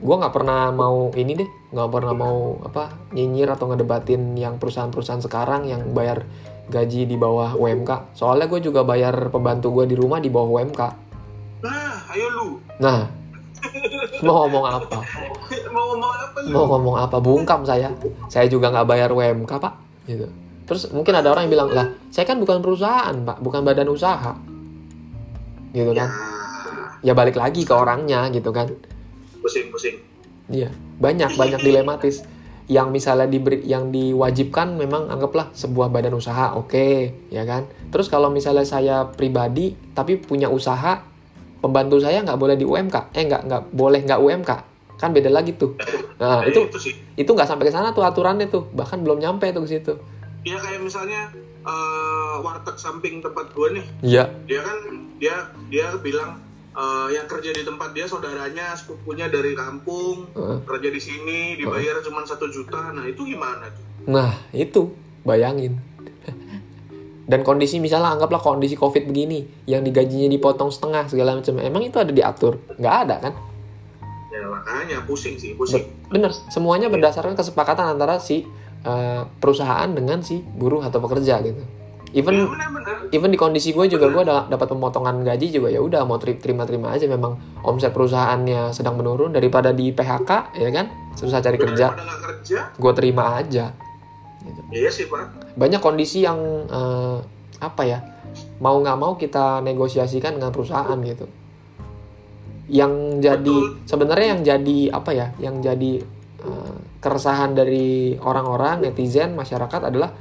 [0.04, 5.24] gue nggak pernah mau ini deh nggak pernah mau apa nyinyir atau ngedebatin yang perusahaan-perusahaan
[5.24, 6.28] sekarang yang bayar
[6.68, 10.82] gaji di bawah UMK soalnya gue juga bayar pembantu gue di rumah di bawah UMK
[11.64, 12.48] Nah, ayo lu.
[12.76, 13.08] nah
[14.20, 15.00] mau ngomong apa?
[15.72, 16.52] Mau ngomong apa lu?
[16.52, 17.16] mau ngomong apa?
[17.24, 17.88] Bungkam saya.
[18.28, 19.72] Saya juga nggak bayar UMK pak.
[20.04, 20.28] Gitu.
[20.68, 24.36] Terus mungkin ada orang yang bilang lah saya kan bukan perusahaan pak bukan badan usaha.
[25.72, 26.10] Gitu Ya, kan
[27.00, 28.68] ya balik lagi ke orangnya gitu kan
[29.44, 30.00] pusing-pusing.
[30.48, 32.24] iya banyak banyak dilematis.
[32.64, 37.68] Yang misalnya diberi yang diwajibkan memang anggaplah sebuah badan usaha oke ya kan?
[37.92, 41.04] Terus kalau misalnya saya pribadi tapi punya usaha
[41.60, 44.50] pembantu saya nggak boleh di UMK eh nggak nggak boleh nggak UMK
[44.96, 45.76] kan beda lagi tuh.
[46.16, 46.94] Nah Eh, itu itu sih.
[47.14, 48.64] itu nggak sampai ke sana tuh aturannya tuh.
[48.72, 49.92] Bahkan belum nyampe tuh ke situ.
[50.40, 51.28] Ya kayak misalnya
[51.60, 54.24] eh, warteg samping tempat gua nih, iya.
[54.44, 54.78] Dia kan
[55.16, 55.36] dia
[55.68, 56.40] dia bilang
[56.74, 60.58] eh, yang kerja di tempat dia saudaranya sepupunya dari kampung Heeh.
[60.66, 62.90] kerja di sini dibayar cuma satu juta.
[62.90, 63.84] Nah itu gimana tuh?
[64.10, 64.92] Nah itu.
[65.24, 65.80] Bayangin.
[67.24, 71.96] Dan kondisi misalnya anggaplah kondisi covid begini yang digajinya dipotong setengah segala macam emang itu
[71.96, 72.60] ada diatur?
[72.76, 73.32] Nggak ada kan?
[74.28, 75.88] Ya makanya pusing sih pusing.
[76.12, 76.36] Bener.
[76.52, 78.44] Semuanya berdasarkan kesepakatan antara si
[78.84, 81.64] eh, perusahaan dengan si buruh atau pekerja gitu
[82.14, 86.06] ya even benar-benar even di kondisi gue juga gue dapat pemotongan gaji juga ya udah
[86.06, 87.10] mau teri- terima-terima aja.
[87.10, 90.86] Memang omset perusahaannya sedang menurun daripada di PHK ya kan?
[91.18, 91.90] Susah cari kerja.
[91.94, 92.58] kerja.
[92.78, 93.74] Gue terima aja.
[94.44, 94.60] Gitu.
[94.76, 95.56] iya sih pak.
[95.56, 97.18] Banyak kondisi yang eh,
[97.64, 97.98] apa ya
[98.60, 101.26] mau nggak mau kita negosiasikan dengan perusahaan gitu.
[102.68, 105.92] Yang jadi sebenarnya yang jadi apa ya yang jadi
[106.44, 110.12] eh, keresahan dari orang-orang netizen masyarakat adalah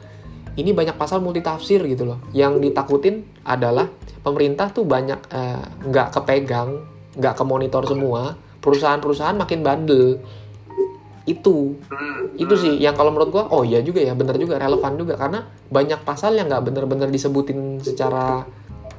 [0.53, 2.19] ini banyak pasal multitafsir gitu loh.
[2.29, 3.89] Yang ditakutin adalah
[4.21, 6.85] pemerintah tuh banyak eh, nggak kepegang
[7.17, 8.37] nggak ke monitor semua.
[8.61, 10.21] Perusahaan-perusahaan makin bandel.
[11.23, 11.79] Itu.
[11.89, 15.17] Hmm, itu sih yang kalau menurut gua oh iya juga ya bener juga relevan juga.
[15.17, 18.45] Karena banyak pasal yang nggak bener-bener disebutin secara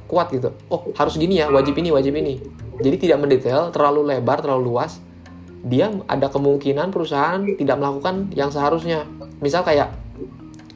[0.05, 0.53] kuat gitu.
[0.69, 2.41] Oh harus gini ya wajib ini wajib ini.
[2.83, 4.99] Jadi tidak mendetail terlalu lebar terlalu luas.
[5.65, 9.07] Dia ada kemungkinan perusahaan tidak melakukan yang seharusnya.
[9.41, 9.89] Misal kayak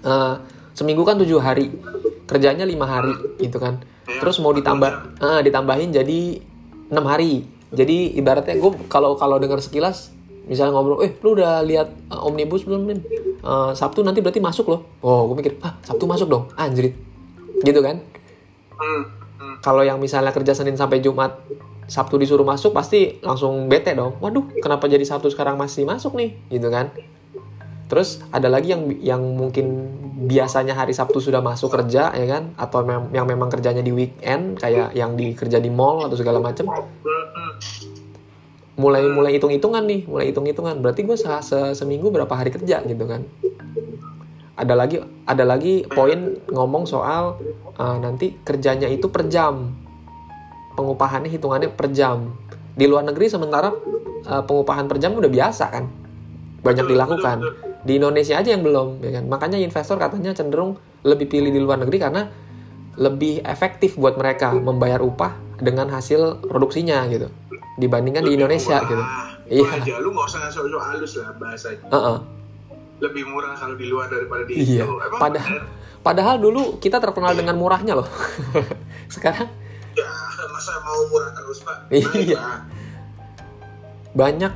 [0.02, 0.36] eh,
[0.80, 1.76] seminggu kan tujuh hari.
[2.24, 3.12] Kerjanya lima hari
[3.44, 3.84] gitu kan.
[4.08, 6.40] Terus mau ditambah eh, ditambahin jadi
[6.88, 7.44] enam hari.
[7.76, 10.16] Jadi ibaratnya gue kalau kalau dengar sekilas
[10.50, 13.00] misalnya ngobrol eh lu udah lihat eh, omnibus belum nih
[13.40, 14.82] Eh, sabtu nanti berarti masuk loh.
[15.00, 16.52] Oh gue mikir ah sabtu masuk dong.
[16.56, 16.96] Anjrit.
[17.64, 18.00] Gitu kan?
[19.60, 21.36] Kalau yang misalnya kerja senin sampai jumat
[21.88, 24.20] sabtu disuruh masuk pasti langsung bete dong.
[24.20, 26.36] Waduh kenapa jadi sabtu sekarang masih masuk nih?
[26.52, 26.92] Gitu kan
[27.90, 29.90] terus ada lagi yang yang mungkin
[30.30, 32.54] biasanya hari sabtu sudah masuk kerja ya kan?
[32.54, 36.38] Atau mem- yang memang kerjanya di weekend kayak yang di kerja di mall atau segala
[36.38, 36.70] macam
[38.80, 42.54] mulai mulai hitung hitungan nih mulai hitung hitungan berarti gue se se- seminggu berapa hari
[42.54, 43.26] kerja gitu kan?
[44.60, 47.40] Ada lagi ada lagi poin ngomong soal
[47.80, 49.72] uh, nanti kerjanya itu per jam.
[50.76, 52.36] Pengupahannya hitungannya per jam.
[52.76, 53.72] Di luar negeri sementara
[54.28, 55.88] uh, pengupahan per jam udah biasa kan?
[56.60, 57.38] Banyak dilakukan.
[57.90, 61.82] Di Indonesia aja yang belum ya kan makanya investor katanya cenderung lebih pilih di luar
[61.82, 62.30] negeri karena
[63.02, 67.34] lebih efektif buat mereka membayar upah dengan hasil produksinya gitu
[67.82, 69.04] dibandingkan di Indonesia Wah, gitu
[69.50, 69.82] itu Iya.
[69.82, 72.18] aja lu nggak usah sok sok halus lah bahasanya Heeh.
[73.02, 74.86] lebih murah kalau di luar daripada di Iya.
[74.86, 75.00] Indo.
[75.02, 75.64] Emang Padahal bener?
[76.00, 78.06] padahal dulu kita terkenal dengan murahnya loh.
[79.16, 79.50] Sekarang
[79.98, 80.06] ya
[80.54, 82.68] masa mau murah terus pak Iya.
[84.12, 84.54] Banyak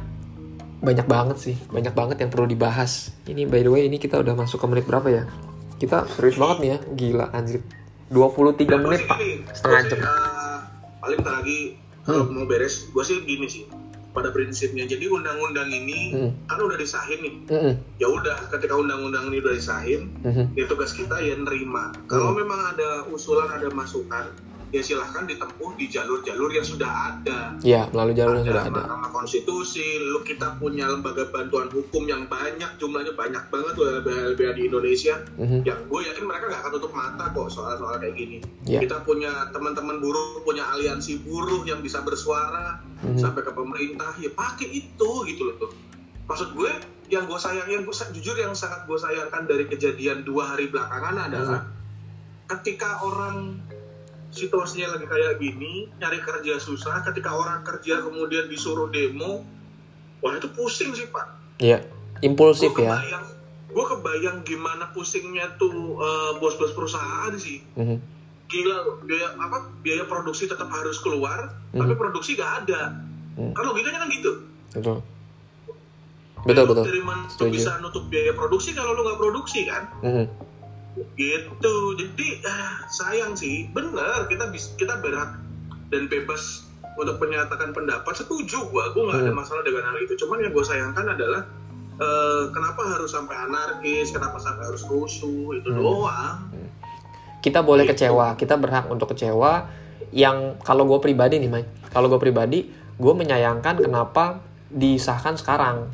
[0.83, 3.15] banyak banget sih, banyak banget yang perlu dibahas.
[3.23, 5.23] Ini by the way ini kita udah masuk ke menit berapa ya?
[5.75, 7.63] Kita serius banget nih ya, gila anjir.
[8.09, 9.17] 23 menit pak,
[9.49, 9.97] setengah gua jam.
[9.97, 10.59] eh,
[10.99, 11.59] paling bentar lagi
[12.01, 13.63] kalau mau beres gue sih gini sih
[14.11, 16.31] pada prinsipnya jadi undang-undang ini Hmm.
[16.45, 17.73] kan udah disahin nih Mm-mm.
[17.97, 20.53] ya udah ketika undang-undang ini udah disahin Mhm.
[20.53, 22.37] ya tugas kita ya nerima kalau Hmm.
[22.37, 24.29] memang ada usulan ada masukan
[24.73, 28.81] ya silahkan ditempuh di jalur-jalur yang sudah ada Ya melalui jalur yang sudah ada.
[28.89, 34.49] Mahkamah Konstitusi, lu kita punya lembaga bantuan hukum yang banyak, jumlahnya banyak banget tuh LBH-LBH
[34.57, 35.15] di Indonesia.
[35.37, 35.61] Mhm.
[35.61, 38.37] Yang gue yakin mereka nggak akan tutup mata kok soal-soal kayak gini.
[38.65, 38.81] Ya.
[38.81, 43.21] Kita punya teman-teman buruh, punya aliansi buruh yang bisa bersuara Mhm.
[43.21, 45.71] sampai ke pemerintah, ya pakai itu gitu loh tuh.
[46.25, 46.71] Maksud gue,
[47.13, 51.29] yang gue sayang, yang gue jujur yang sangat gue sayangkan dari kejadian dua hari belakangan
[51.29, 51.61] adalah
[52.49, 53.61] ketika orang
[54.33, 59.45] situasinya lagi kayak gini, nyari kerja susah, ketika orang kerja kemudian disuruh demo,
[60.19, 61.29] wah itu pusing sih pak.
[61.57, 61.85] Iya,
[62.19, 62.89] impulsif Gua ya.
[62.97, 63.25] kebayang,
[63.69, 67.97] gue kebayang gimana pusingnya tuh eh, bos-bos perusahaan sih Mhm.
[68.45, 71.81] gila loh, biaya apa biaya produksi tetap harus keluar Hmm.
[71.81, 72.93] tapi produksi gak ada
[73.33, 73.49] Hmm.
[73.49, 74.31] kan logikanya kan gitu
[74.71, 75.01] betul
[76.43, 80.25] betul betul dari mana bisa nutup biaya produksi kalau lu nggak produksi kan Mhm.
[81.13, 81.75] Gitu.
[81.95, 83.69] Jadi ah, sayang sih.
[83.69, 85.37] Bener kita bis, kita berhak
[85.89, 88.13] dan bebas untuk menyatakan pendapat.
[88.13, 89.39] Setuju gua gua nggak ada Hmm.
[89.39, 90.13] masalah dengan hal itu.
[90.15, 91.41] Cuman yang gue sayangkan adalah
[91.93, 94.09] eh, kenapa harus sampai anarkis?
[94.09, 95.53] Kenapa sampai harus rusuh?
[95.53, 95.77] Itu Hmm.
[95.77, 96.37] doang.
[97.37, 98.33] Kita boleh kecewa.
[98.33, 99.69] Kita berhak untuk kecewa.
[100.09, 105.89] Yang kalau gue pribadi nih Mike kalau gue pribadi gue menyayangkan kenapa disahkan sekarang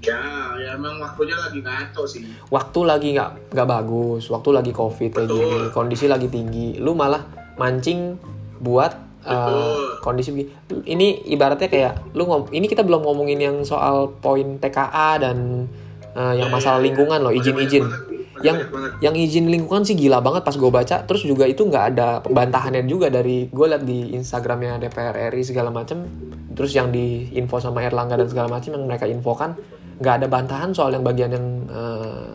[0.00, 0.20] ya
[0.56, 2.24] ya emang waktunya lagi ngaco sih.
[2.48, 5.40] Waktu lagi nggak nggak bagus waktu lagi covid kayak Betul.
[5.44, 7.20] gini kondisi lagi tinggi lu malah
[7.60, 8.16] mancing
[8.60, 8.92] buat
[9.24, 10.50] uh, kondisi begini.
[10.88, 15.68] Ini ibaratnya kayak lu ngom ini kita belum ngomongin yang soal poin TKA dan
[16.16, 16.86] uh, yang Ya, masalah ya, ya.
[16.90, 17.84] lingkungan loh izin-izin.
[18.40, 18.56] yang
[19.04, 21.04] yang izin lingkungan sih gila banget pas gue baca.
[21.04, 25.68] Terus juga itu nggak ada pembantahannya juga dari gue liat di Instagramnya DPR RI segala
[25.68, 26.08] macem.
[26.56, 29.60] Terus yang di info sama Erlangga dan segala macem yang mereka infokan
[30.00, 32.28] nggak ada bantahan soal yang bagian yang eh,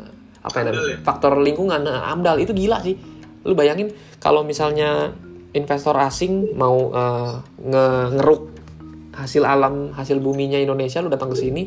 [0.45, 1.01] apa ya, ya?
[1.01, 1.81] faktor lingkungan.
[1.81, 2.93] Nah, amdal itu gila sih.
[3.45, 3.89] Lu bayangin
[4.21, 5.09] kalau misalnya
[5.57, 7.33] investor asing mau eh,
[7.65, 8.41] nge- ngeruk
[9.15, 11.63] hasil alam hasil buminya Indonesia lu datang ke sini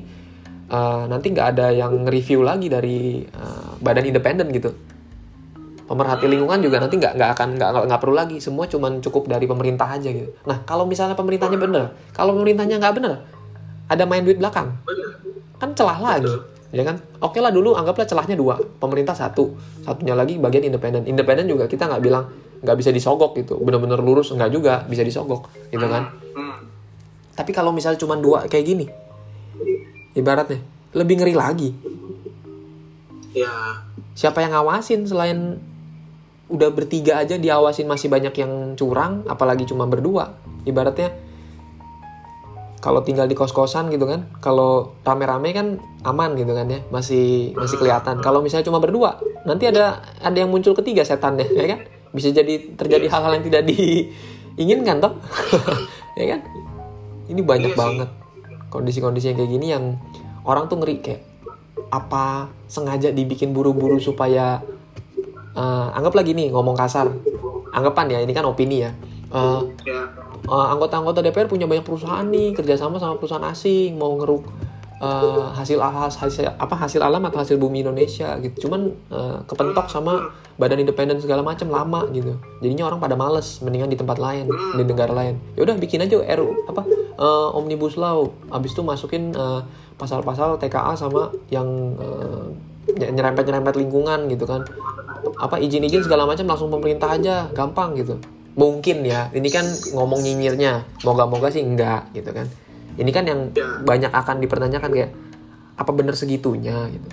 [0.70, 4.70] eh, nanti nggak ada yang nge-review lagi dari eh, badan independen gitu.
[5.88, 8.36] Pemerhati lingkungan juga nanti nggak nggak akan nggak nggak- nggak perlu lagi.
[8.38, 10.30] Semua cuman cukup dari pemerintah aja gitu.
[10.44, 13.14] Nah kalau misalnya pemerintahnya bener kalau pemerintahnya nggak bener
[13.88, 14.68] ada main duit belakang.
[14.84, 15.08] Bener.
[15.58, 16.34] Kan celah lagi
[16.68, 17.00] ya kan?
[17.24, 19.56] Oke lah dulu anggaplah celahnya dua pemerintah satu.
[19.82, 21.08] Satunya lagi bagian independen.
[21.08, 22.28] Independen juga kita nggak bilang
[22.60, 23.56] nggak bisa disogok gitu.
[23.60, 26.12] Bener-bener lurus nggak juga bisa disogok gitu kan?
[26.38, 26.58] Hmm.
[27.38, 28.86] tapi kalau misalnya cuma dua kayak gini
[30.18, 30.58] ibaratnya
[30.90, 31.70] lebih ngeri lagi.
[33.30, 33.86] Ya.
[34.18, 35.38] Siapa yang ngawasin selain
[36.50, 40.34] udah bertiga aja diawasin masih banyak yang curang apalagi cuma berdua?
[40.66, 41.14] Ibaratnya
[42.88, 45.76] kalau tinggal di kos-kosan gitu kan kalau rame-rame kan
[46.08, 48.24] aman gitu kan ya masih masih kelihatan.
[48.24, 51.84] Kalau misalnya cuma berdua nanti ada ada yang muncul ketiga setannya ya kan?
[52.16, 55.12] Bisa jadi terjadi hal-hal yang tidak diinginkan toh.
[56.18, 56.40] Ya kan?
[57.30, 58.08] Ini banyak Iya banget
[58.72, 59.84] kondisi-kondisi yang kayak gini yang
[60.42, 61.22] orang tuh ngeri kayak
[61.94, 64.64] apa sengaja dibikin buru-buru supaya
[65.52, 67.12] eh, anggaplah gini ngomong kasar.
[67.68, 68.90] Anggapan ya ini kan opini ya.
[69.28, 69.60] Eh,
[70.48, 74.48] eh, anggota-anggota DPR punya banyak perusahaan nih kerjasama sama perusahaan asing mau ngeruk
[74.98, 78.68] eh, hasil hasil apa hasil alam atau hasil bumi Indonesia gitu.
[78.68, 82.34] Cuman eh, kepentok sama badan independen segala macam lama gitu.
[82.58, 85.38] Jadinya orang pada males mendingan di tempat lain di negara lain.
[85.54, 86.82] Ya udah bikin aja RU apa
[87.14, 88.30] eh, omnibus law.
[88.50, 89.60] Abis itu masukin eh,
[89.98, 92.46] pasal-pasal TKA sama yang eh,
[92.98, 94.66] nyerempet-nyerempet lingkungan gitu kan.
[95.38, 98.18] Apa izin-izin segala macam langsung pemerintah aja gampang gitu
[98.58, 99.62] mungkin ya ini kan
[99.94, 102.50] ngomong nyinyirnya moga-moga sih enggak gitu kan.
[102.98, 103.78] Ini kan yang Ya.
[103.86, 105.14] banyak akan dipertanyakan kayak
[105.78, 107.08] apa bener segitunya gitu.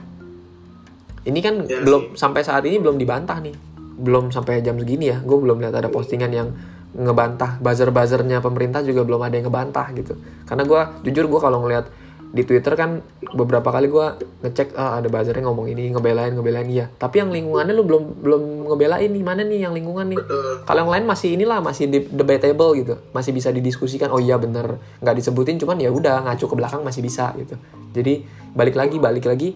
[1.30, 3.54] Ini kan Ya belum sampai saat ini belum dibantah nih.
[4.02, 6.50] Belum sampai jam segini ya gue belum lihat ada postingan yang
[6.96, 10.18] ngebantah buzzer-buzzernya pemerintah juga belum ada yang ngebantah gitu.
[10.50, 11.86] Karena gue jujur gue kalau ngelihat
[12.36, 13.00] di Twitter kan
[13.32, 14.08] beberapa kali gue
[14.44, 16.68] ngecek ah, ada buzzernya ngomong ini ngebelain ngebelain.
[16.68, 20.20] Iya tapi yang lingkungannya lu belum belum ngebelain nih mana nih yang lingkungan nih?
[20.68, 23.00] Kalau yang lain masih inilah masih de- debatable gitu.
[23.16, 24.76] Masih bisa didiskusikan oh iya bener.
[25.00, 27.56] Nggak disebutin cuman ya udah ngacu ke belakang masih bisa gitu.
[27.96, 29.56] Jadi balik lagi balik lagi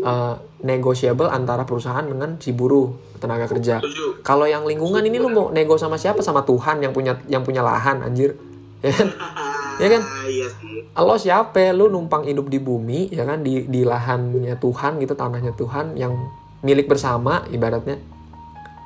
[0.00, 0.34] eh,
[0.64, 3.84] negotiable antara perusahaan dengan si buruh tenaga kerja.
[4.24, 6.24] Kalau yang lingkungan ini lu mau nego sama siapa?
[6.24, 8.32] Sama Tuhan yang punya yang punya lahan anjir.
[8.80, 9.12] Ya kan?
[9.74, 10.06] Ya kan?
[10.30, 11.74] Iya sih lo siapa?
[11.74, 13.42] Lu numpang hidup di bumi ya kan?
[13.42, 16.14] Di di lahannya Tuhan gitu tanahnya Tuhan yang
[16.62, 17.98] milik bersama ibaratnya.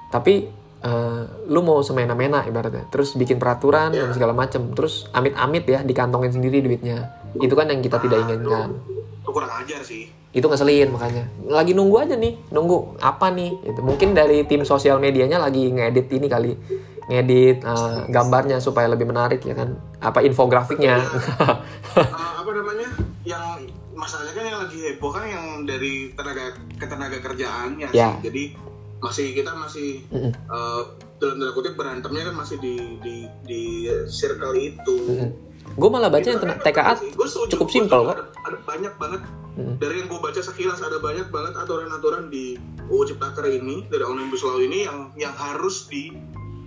[0.08, 0.48] Tapi
[0.80, 2.88] eh, lu mau semena-mena ibaratnya.
[2.88, 4.72] Terus bikin peraturan dan segala macem.
[4.72, 7.12] Terus amit-amit ya dikantongin sendiri duitnya.
[7.36, 8.72] Itu kan yang kita tidak inginkan.
[9.20, 10.08] Itu kurang ajar sih.
[10.32, 11.28] Itu ngeselin makanya.
[11.44, 12.40] Lagi nunggu aja nih.
[12.48, 13.52] Nunggu apa nih?
[13.68, 16.52] Itu mungkin dari tim sosial medianya lagi ngedit ini kali
[17.08, 19.80] ngedit eh, gambarnya supaya lebih menarik ya kan?
[19.98, 21.00] Apa infografiknya?
[21.00, 21.60] Ah,
[22.40, 22.88] apa namanya?
[23.24, 27.88] Yang masalahnya kan yang lagi heboh kan yang dari tenaga ketenaga kerjaannya.
[27.90, 28.14] Ya.
[28.14, 28.30] sih.
[28.30, 28.44] jadi
[28.98, 30.32] masih kita masih Mm-mm.
[30.34, 30.82] eh,
[31.18, 33.62] dalam tanda kutip berantemnya kan masih di di di
[34.06, 34.96] circle itu.
[35.68, 36.96] Gue malah baca yang tena- TKA
[37.52, 39.22] cukup simpel kok ada, ada banyak banget.
[39.58, 39.74] Mm.
[39.82, 42.54] dari yang gue baca sekilas ada banyak banget aturan-aturan di
[42.86, 45.90] UU Ciptaker ini dari Omnibus Law ini yang yang harus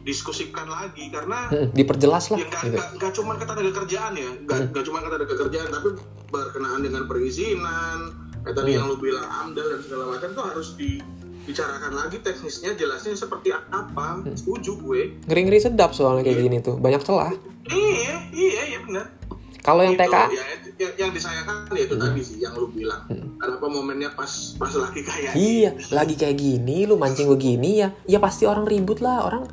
[0.01, 2.73] didiskusikan lagi karena Mm, diperjelas lah ya nggak gitu.
[2.73, 5.87] nggak nggak cuma ketenaga kerjaan ya nggak nggak cuma ketenaga kerjaan tapi
[6.27, 7.97] berkenaan dengan perizinan
[8.41, 8.77] kayak tadi Hmm.
[8.77, 14.17] yang lu bilang amdal dan segala macam tuh harus dibicarakan lagi teknisnya jelasnya seperti apa.
[14.17, 14.33] Hmm.
[14.33, 15.01] setuju gue.
[15.23, 17.29] Ngeri ngeri sedap soalnya kayak gini tuh banyak celah.
[17.63, 19.05] Iya iya iya benar.
[19.61, 20.43] Kalau yang Itu, TKA ya,
[20.75, 23.05] yang, yang disayangkan ya itu tadi sih yang lu bilang.
[23.37, 24.25] Kenapa momennya pas
[24.57, 25.93] pas lagi kayak Iya, gini.
[25.93, 29.45] lagi kayak gini, lu mancing begini ya, ya pasti orang ribut lah, orang,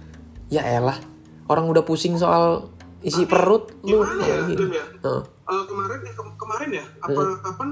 [0.49, 0.99] ya elah,
[1.47, 4.03] orang udah pusing soal isi Tapi perut, lu.
[4.19, 4.85] Ya, ya?
[4.99, 5.23] Heeh.
[5.23, 6.85] Eh, kemarin ya ke- kemarin ya?
[7.01, 7.69] Apa kapan?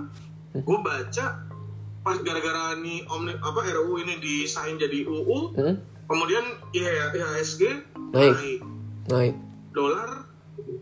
[0.54, 1.26] Gue baca
[2.00, 5.74] pas gara-gara nih omni apa RUU ini disain jadi UU Hmm?
[6.06, 7.62] kemudian ya IHSG
[8.08, 8.30] Naik.
[8.32, 8.60] naik.
[9.06, 9.34] Naik,
[9.72, 10.22] dolar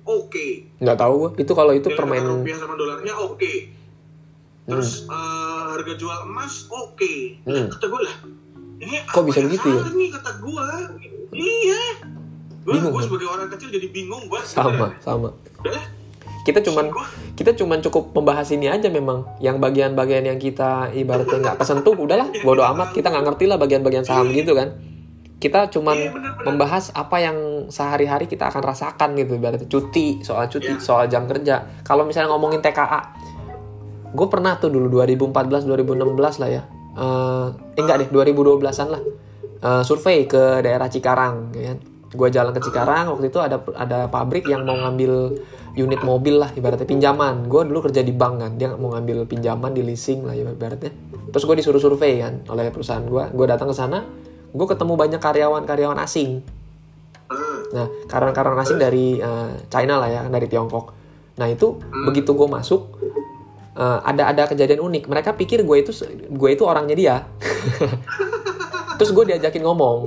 [0.04, 0.46] oke.
[0.78, 1.30] Nggak tahu gua.
[1.34, 3.52] Itu kalau itu Nilai permain, tukar rupiah sama dolarnya oke.
[4.64, 7.14] Terus eh, harga jual emas oke.
[7.42, 7.66] Hmm.
[7.68, 8.16] kata gue lah
[8.76, 9.82] ini Kok bisa begitu ya?
[9.88, 10.08] nih?
[10.12, 10.66] Kata gue
[11.34, 11.82] iya.
[12.64, 15.36] Gue gue sebagai orang kecil jadi bingung gue sama, sama.
[15.60, 15.84] Udah,
[16.44, 16.92] Kita cuman,
[17.36, 22.28] kita cuman cukup membahas ini aja memang, yang bagian-bagian yang kita ibaratnya nggak kesentuh, udahlah,
[22.44, 24.76] bodo amat, kita nggak ngerti lah bagian-bagian saham gitu kan.
[25.40, 26.44] Kita cuman Iya, bener-bener.
[26.44, 27.36] membahas apa yang
[27.68, 29.68] sehari-hari kita akan rasakan gitu, ibaratnya.
[29.68, 30.84] Cuti, soal cuti, Iya.
[30.84, 31.64] soal jam kerja.
[31.80, 33.00] Kalau misalnya ngomongin TKA,
[34.12, 36.62] gue pernah tuh dulu 2014 2016 lah ya.
[36.94, 39.00] Eh, eh enggak deh 2012an lah
[39.64, 41.78] Eh, survei ke daerah Cikarang ya kan
[42.12, 45.40] gue jalan ke Cikarang waktu itu ada ada pabrik yang mau ngambil
[45.80, 49.72] unit mobil lah ibaratnya pinjaman gue dulu kerja di bank kan dia mau ngambil pinjaman
[49.72, 50.92] di leasing lah ibaratnya
[51.32, 54.04] terus gue disuruh survei kan oleh perusahaan gue gue datang ke sana
[54.52, 56.44] gue ketemu banyak karyawan-karyawan asing
[57.74, 60.94] Nah, karyawan-karyawan asing dari eh, China lah ya, dari Tiongkok.
[61.40, 63.00] Nah itu begitu gue masuk,
[63.74, 65.10] eh, ada ada kejadian unik.
[65.10, 65.90] Mereka pikir gue itu
[66.30, 67.16] gue itu orangnya dia.
[68.94, 69.98] Terus gue diajakin ngomong.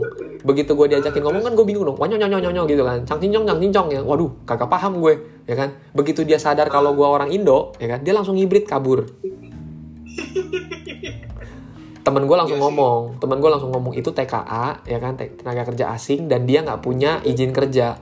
[0.47, 1.97] Begitu gue diajakin ngomong kan gue bingung dong.
[2.00, 3.00] Wah nyong nyong nyong nyong gitu kan.
[3.04, 4.02] Cang cincong cang cincong ya.
[4.04, 5.76] Waduh, kagak paham gue, ya kan.
[5.91, 9.08] Begitu dia sadar kalau gue orang Indo, ya kan, dia langsung hibrid kabur.
[12.08, 15.91] Temen gue langsung ngomong, temen gue langsung ngomong itu TKA, ya kan, te- tenaga kerja
[15.91, 18.00] asing dan dia nggak punya izin kerja.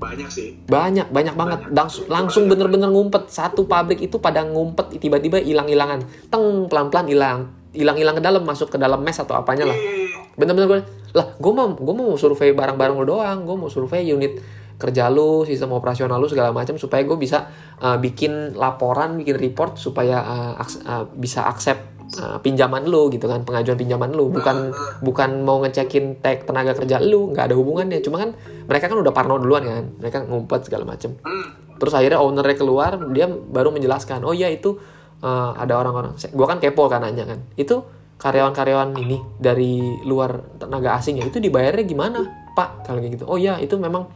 [0.00, 1.60] banyak sih Banyak, banyak banget.
[1.76, 3.28] Langsung, langsung bener-bener ngumpet.
[3.28, 6.00] Satu pabrik itu pada ngumpet, tiba-tiba hilang-hilangan.
[6.32, 7.38] Teng, pelan-pelan hilang.
[7.70, 9.78] Hilang-hilang ke dalam, masuk ke dalam mes atau apanya lah.
[9.78, 10.80] Iya, Bener-bener gue,
[11.14, 13.46] lah gue mau, gue mau survei barang-barang lu doang.
[13.46, 14.42] Gue mau survei unit
[14.80, 17.46] kerja lu, sistem operasional lu segala macam supaya gue bisa
[17.78, 23.28] uh, bikin laporan, bikin report supaya uh, aks- uh, bisa accept uh, pinjaman lu gitu
[23.28, 24.32] kan, pengajuan pinjaman lu.
[24.32, 24.72] Bukan
[25.04, 28.00] bukan mau ngecekin tag tenaga kerja lu, nggak ada hubungannya.
[28.00, 28.32] Cuma kan
[28.66, 31.12] mereka kan udah parno duluan kan, mereka ngumpet segala macam.
[31.22, 31.76] Hmm.
[31.76, 34.80] Terus akhirnya ownernya keluar, dia baru menjelaskan, oh iya itu
[35.20, 37.80] uh, ada orang-orang, gue kan kepo kan nanya kan, itu
[38.20, 42.20] karyawan-karyawan ini dari luar tenaga asing ya itu dibayarnya gimana,
[42.52, 42.84] Pak?
[42.84, 44.08] Kalau kayak gitu, oh iya itu memang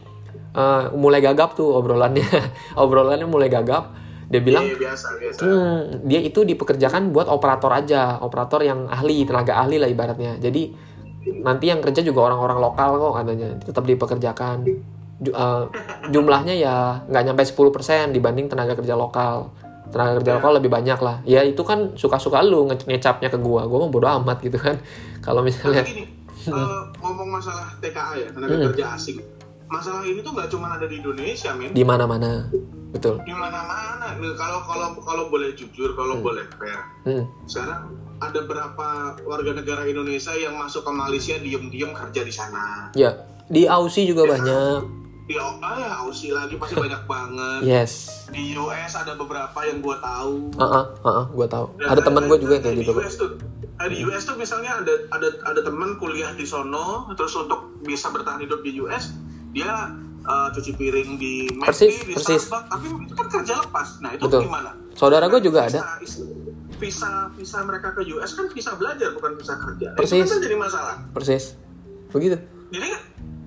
[0.55, 2.25] uh, mulai gagap tuh obrolannya,
[2.83, 4.05] obrolannya mulai gagap.
[4.25, 9.29] Dia bilang, Iya, biasa biasa Hmm, dia itu dipekerjakan buat operator aja, operator yang ahli,
[9.29, 10.41] tenaga ahli lah ibaratnya.
[10.41, 10.73] Jadi
[11.45, 14.65] nanti yang kerja juga orang-orang lokal kok katanya, tetap dipekerjakan.
[15.25, 15.65] Eh,
[16.11, 19.53] jumlahnya ya nggak nyampe 10% dibanding tenaga kerja lokal.
[19.95, 21.17] Tenaga kerja lokal lebih banyak lah.
[21.23, 24.75] Ya itu kan suka-suka lu nge- ngecapnya ke gua, gua mau bodo amat gitu kan.
[25.27, 26.11] Kalau misalnya gini,
[26.45, 28.67] eh, ngomong masalah TKA ya, tenaga Hmm.
[28.69, 29.23] kerja asing.
[29.65, 31.71] Masalah ini tuh nggak cuma ada di Indonesia, men.
[31.71, 32.51] di mana-mana,
[32.91, 33.23] betul.
[33.23, 34.13] Di mana-mana.
[34.35, 36.79] Kalau kalau kalau boleh jujur, kalau boleh fair.
[37.05, 37.25] Hmm.
[37.47, 38.87] Sekarang ada berapa
[39.23, 42.91] warga negara Indonesia yang masuk ke Malaysia diem-diem kerja di sana.
[42.93, 43.15] Ya,
[43.47, 45.04] di Aussie juga banyak.
[45.25, 47.61] Di ah, ya, Aussie lagi pasti banyak banget.
[47.65, 48.29] Yes.
[48.29, 50.53] Di US ada beberapa yang gue tahu.
[50.53, 51.67] Heeh, heeh, gua tahu.
[51.81, 52.93] Dan Ada teman gue juga yang kayak di gitu.
[53.01, 53.31] US tuh,
[53.65, 58.13] eh, di US tuh misalnya ada ada ada teman kuliah di sono, terus untuk bisa
[58.13, 59.17] bertahan hidup di US,
[59.57, 59.97] dia
[60.29, 62.43] eh, cuci piring di McD, Persis, di persis.
[62.45, 63.89] Starbucks, tapi itu kan kerja lepas.
[64.05, 64.45] Nah itu Betul.
[64.45, 64.71] gimana?
[64.93, 65.81] Saudara gue juga ada.
[66.77, 69.97] Visa visa mereka ke US kan visa belajar bukan visa kerja.
[69.97, 70.21] Persis.
[70.21, 70.95] Itu kan jadi masalah.
[71.17, 71.57] Persis.
[72.13, 72.37] Begitu.
[72.77, 72.93] Jadi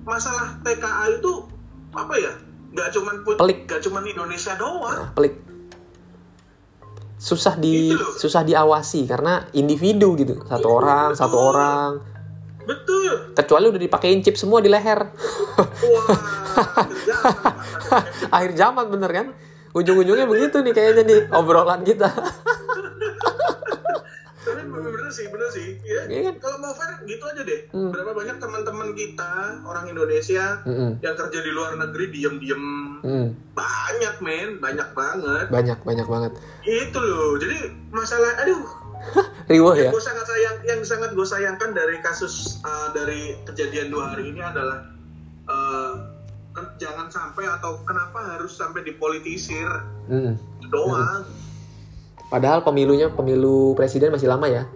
[0.02, 1.57] masalah TKA itu
[1.94, 2.32] apa ya?
[2.76, 3.64] Gak cuman put, Pelik.
[3.64, 4.98] gak cuman Indonesia doang.
[4.98, 5.34] Nah, pelik.
[7.18, 10.38] Susah di Gitu susah diawasi karena individu gitu.
[10.46, 11.50] Satu orang, satu Betul.
[11.50, 11.90] orang.
[12.68, 13.12] Betul.
[13.34, 15.00] Kecuali udah dipakein chip semua di leher.
[15.08, 16.06] Wah?
[18.36, 19.26] Akhir zaman bener kan?
[19.72, 22.12] Ujung-ujungnya begitu nih kayaknya nih obrolan kita.
[24.82, 25.68] Bener sih, bener sih.
[25.82, 26.34] Ya, Iya kan?
[26.38, 27.60] Kalau mau fair gitu aja deh.
[27.70, 27.90] Hmm.
[27.90, 29.32] Berapa banyak teman-teman kita
[29.64, 30.98] orang Indonesia Mm-mm.
[31.00, 32.64] yang kerja di luar negeri diem-diem
[32.98, 33.28] Mm.
[33.54, 35.46] banyak men, banyak banget.
[35.48, 36.32] Banyak, banyak banget.
[36.62, 37.38] Itu loh.
[37.38, 38.62] Jadi masalah, aduh,
[39.46, 39.94] Riwah ya?
[39.94, 44.42] gue sangat sayang, yang sangat gue sayangkan dari kasus uh, dari kejadian dua hari ini
[44.42, 44.82] adalah
[45.46, 45.92] uh,
[46.76, 49.70] jangan sampai atau kenapa harus sampai dipolitisir
[50.10, 50.34] Mm.
[50.72, 51.22] doang.
[52.28, 54.68] Padahal pemilunya pemilu presiden masih lama ya.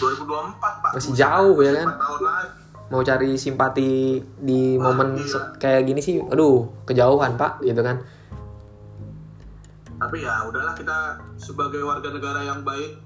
[0.00, 1.86] 2024 pak Masih jauh, ya kan?
[1.94, 2.48] 4 tahun lagi
[2.88, 5.52] Mau cari simpati di momen iya.
[5.60, 8.00] kayak gini sih, aduh, kejauhan pak, gitu kan?
[9.98, 13.02] tapi ya udahlah kita sebagai warga negara yang baik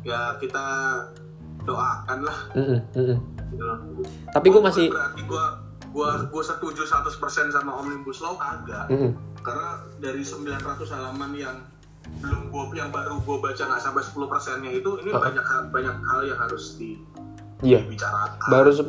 [0.00, 0.64] ya kita
[1.68, 3.18] doakan lah Mm-mm, mm-mm.
[3.52, 3.78] gitu loh.
[4.32, 5.44] Tapi gue masih, berarti gua
[5.92, 9.12] gua gua setuju 100% sama omnibus law kagak Mm-mm.
[9.44, 10.56] karena dari 900
[10.88, 11.56] halaman yang
[12.16, 15.18] belum gua yang baru gua baca nggak sampai 10 persennya itu ini Oh.
[15.18, 16.96] banyak hal banyak hal yang harus di,
[17.60, 18.84] iya, dibicarakan baru 10%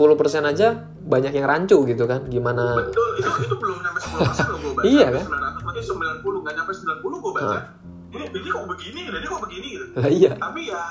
[0.45, 0.68] aja
[1.01, 2.24] banyak yang rancu gitu kan?
[2.26, 2.76] Gimana?
[2.78, 5.24] betul itu itu belum nyampe 10 persen loh gua baca Iya, kan?
[5.24, 7.63] 900 berarti 90 nggak nyampe 90 gua baca Ah.
[8.09, 10.84] ini ini kok begini ini kok begini gitu Lah iya, tapi ya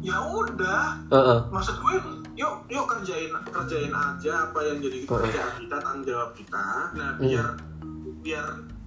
[0.00, 1.38] ya udah Heeh.
[1.48, 1.94] maksud gue
[2.34, 5.20] yuk yuk kerjain kerjain aja apa yang jadi Oh.
[5.20, 7.22] kerjaan kita tanggung jawab kita nah Hmm.
[7.22, 7.46] biar
[8.20, 8.46] biar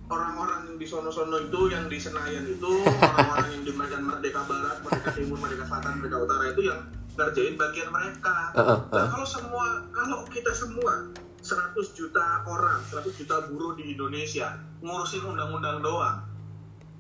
[0.10, 2.72] orang-orang yang di sono-sono itu yang di Senayan itu
[3.16, 6.80] orang-orang yang di Medan Merdeka Barat Merdeka Timur Merdeka Selatan Merdeka Utara itu yang
[7.16, 9.08] ngerjain bagian mereka Heeh, nah heeh.
[9.08, 10.94] kalau semua kalau kita semua
[11.40, 16.20] 100 juta orang 100 juta buruh di Indonesia ngurusin undang-undang doang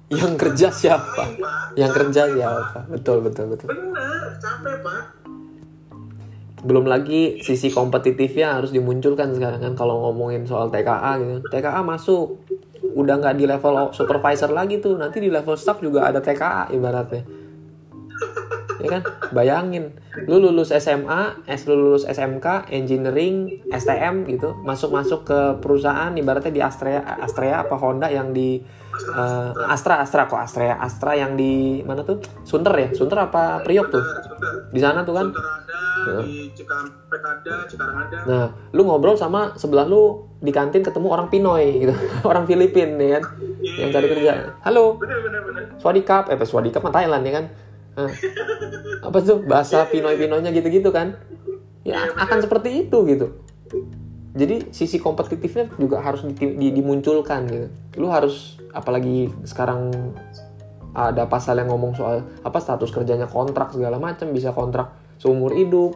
[0.06, 1.34] Yang kerja siapa?
[1.74, 2.62] Yang kerja Capek, siapa?
[2.78, 2.84] Pak.
[2.94, 3.68] Betul, betul, betul.
[3.74, 5.04] bener capek pak
[6.66, 12.42] belum lagi sisi kompetitifnya harus dimunculkan sekarang kan kalau ngomongin soal TKA gitu TKA masuk
[12.94, 15.00] udah nggak di level supervisor lagi tuh.
[15.00, 17.45] Nanti di level staff juga ada TKA ibaratnya
[18.86, 19.02] ya kan?
[19.34, 19.98] Bayangin
[20.30, 26.54] lu lulus SMA es lu lulus SMK engineering STM gitu masuk masuk ke perusahaan ibaratnya
[26.54, 28.62] di Astrea Astrea apa Honda yang di
[28.96, 32.22] eh, Astra Astra kok Astrea Astra yang di mana tuh?
[32.46, 32.88] Sunter ya?
[32.94, 34.04] Sunter apa Priok tuh?
[34.70, 35.28] Di sana tuh kan?
[35.34, 38.18] Ada di Cikampek ada Cikarang ada.
[38.30, 41.96] Nah, lu ngobrol sama sebelah lu di kantin ketemu orang Pinoy gitu,
[42.30, 43.24] orang Filipin ya kan,
[43.64, 44.32] yang cari kerja.
[44.62, 45.64] Halo, bener bener bener.
[45.82, 47.46] Swadikap, eh Swadikap mah Thailand ya kan.
[47.96, 48.12] Nah,
[49.02, 51.16] apa tuh bahasa Pinoy-Pinoynya gitu-gitu kan?
[51.88, 53.40] Ya akan seperti itu gitu.
[54.36, 57.68] Jadi sisi kompetitifnya juga harus di- di- dimunculkan gitu.
[58.04, 59.96] Lu harus apalagi sekarang
[60.92, 65.96] ada pasal yang ngomong soal apa status kerjanya kontrak segala macam bisa kontrak seumur hidup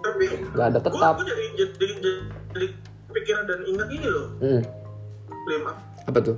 [0.56, 1.20] nggak ada tetap.
[1.20, 2.12] gue jadi, jadi, jadi,
[2.52, 2.68] jadi
[3.12, 4.62] pikiran dan ingat ini loh Hmm,
[5.48, 5.72] lima
[6.04, 6.36] apa tuh?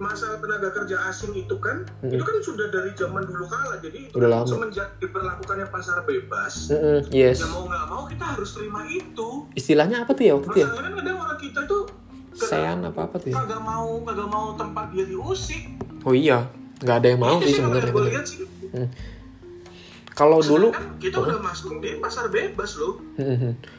[0.00, 2.16] Masalah tenaga kerja asing itu kan Mm-mm.
[2.16, 4.48] itu kan sudah dari zaman dulu kala jadi itu Udah kan lama.
[4.48, 7.38] semenjak diberlakukannya pasar bebas Mm-mm, yes.
[7.38, 10.66] ya mau nggak mau kita harus terima itu Istilahnya apa tuh ya waktu itu ya?
[10.66, 11.82] kan kadang orang kita tuh
[12.32, 13.36] Sean apa apa tuh ya?
[13.36, 15.62] kagak mau kagak mau tempat dia diusik
[16.00, 16.48] Oh iya,
[16.80, 17.92] nggak ada yang mau Itu sih sebenarnya.
[20.10, 23.00] Kalau dulu, Sedangkan kita udah masuk di pasar bebas loh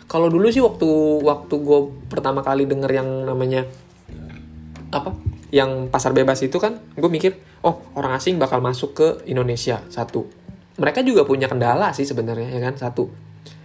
[0.05, 0.85] kalau dulu sih waktu
[1.21, 3.65] waktu gue pertama kali denger yang namanya
[4.89, 5.17] apa?
[5.51, 7.35] Yang pasar bebas itu kan, gue mikir,
[7.67, 10.25] oh orang asing bakal masuk ke Indonesia satu.
[10.79, 13.11] Mereka juga punya kendala sih sebenarnya ya kan satu.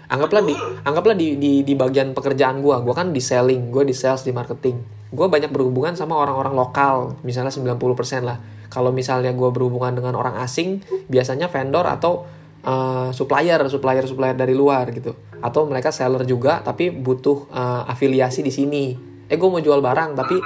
[0.07, 0.55] Anggaplah di
[0.87, 4.30] anggaplah di di di bagian pekerjaan gue, gue kan di selling, gue di sales di
[4.30, 4.78] marketing.
[5.11, 8.39] Gue banyak berhubungan sama orang-orang lokal, misalnya 90% lah.
[8.66, 12.26] Kalau misalnya gue berhubungan dengan orang asing, biasanya vendor atau
[12.66, 15.14] uh, supplier, supplier, supplier dari luar gitu.
[15.39, 18.84] Atau mereka seller juga, tapi butuh uh, afiliasi di sini.
[19.26, 20.37] Eh, gue mau jual barang, tapi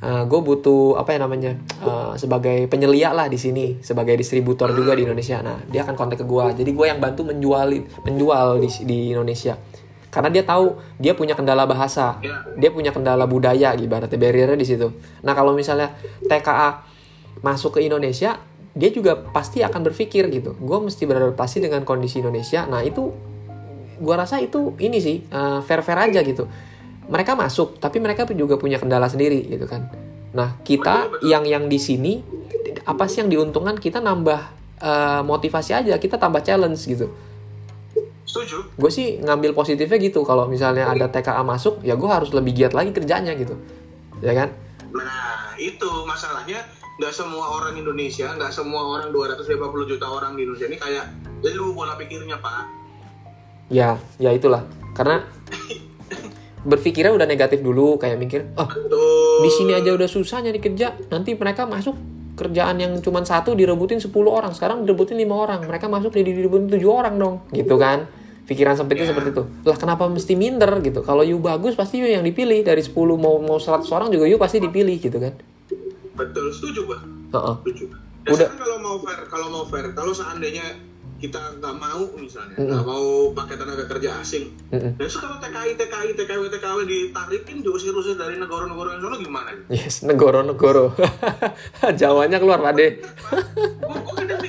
[0.00, 5.04] gue butuh apa ya namanya uh, sebagai penyelia lah di sini, sebagai distributor juga di
[5.04, 5.44] Indonesia.
[5.44, 6.44] Nah, dia akan kontak ke gue.
[6.64, 7.68] Jadi gue yang bantu menjual
[8.08, 9.60] menjual di, di Indonesia.
[10.10, 12.16] Karena dia tahu dia punya kendala bahasa,
[12.56, 14.88] dia punya kendala budaya, ibaratnya barriernya di situ.
[15.22, 15.92] Nah, kalau misalnya
[16.24, 16.82] TKA
[17.44, 18.40] masuk ke Indonesia,
[18.74, 20.56] dia juga pasti akan berpikir gitu.
[20.58, 22.64] Gue mesti beradaptasi dengan kondisi Indonesia.
[22.64, 23.10] Nah itu,
[24.00, 25.26] gue rasa itu ini sih
[25.66, 26.46] fair fair aja gitu.
[27.10, 29.90] Mereka masuk, tapi mereka juga punya kendala sendiri gitu kan.
[30.30, 32.22] Nah kita yang yang di sini
[32.86, 33.76] apa sih yang diuntungkan?
[33.82, 34.40] Kita nambah
[34.78, 37.10] eh, motivasi aja, kita tambah challenge gitu.
[38.30, 40.22] setuju Gue sih ngambil positifnya gitu.
[40.22, 43.58] Kalau misalnya ada TKA masuk, ya gue harus lebih giat lagi kerjanya gitu,
[44.22, 44.54] ya kan?
[44.94, 46.62] Nah, itu masalahnya
[47.02, 49.50] nggak semua orang Indonesia, nggak semua orang 250
[49.90, 51.04] juta orang di Indonesia ini kayak
[51.58, 52.64] lu pola pikirnya, Pak.
[53.66, 54.62] Ya, ya itulah.
[54.94, 55.26] Karena
[56.60, 58.68] berpikirnya udah negatif dulu, kayak mikir, oh
[59.40, 61.96] di sini aja udah susah nyari kerja, nanti mereka masuk
[62.36, 66.68] kerjaan yang cuma satu direbutin 10 orang, sekarang direbutin lima orang, mereka masuk jadi direbutin
[66.68, 68.08] tujuh orang dong, gitu kan?
[68.44, 69.14] Pikiran sempitnya Ya.
[69.14, 69.44] seperti itu.
[69.62, 71.06] Lah kenapa mesti minder gitu?
[71.06, 74.42] Kalau you bagus pasti you yang dipilih dari 10 mau mau 100 orang juga you
[74.42, 75.38] pasti dipilih gitu kan?
[76.18, 77.00] Betul, setuju, Pak.
[77.30, 77.54] Heeh.
[77.62, 77.84] Setuju.
[78.26, 78.48] Dan Udah.
[78.50, 80.66] sekarang kalau mau fair, kalau mau fair, kalau seandainya
[81.20, 84.96] kita nggak mau misalnya, nggak mau pakai tenaga kerja asing, Mm-mm.
[84.96, 89.52] dan sekarang TKI, TKI, TKW, TKW ditarikin diusir-usir dari negara-negara yang sana gimana?
[89.68, 90.96] Yes, negoro negoro.
[92.00, 93.04] Jawanya keluar Pak De.
[93.84, 94.40] Gue kadang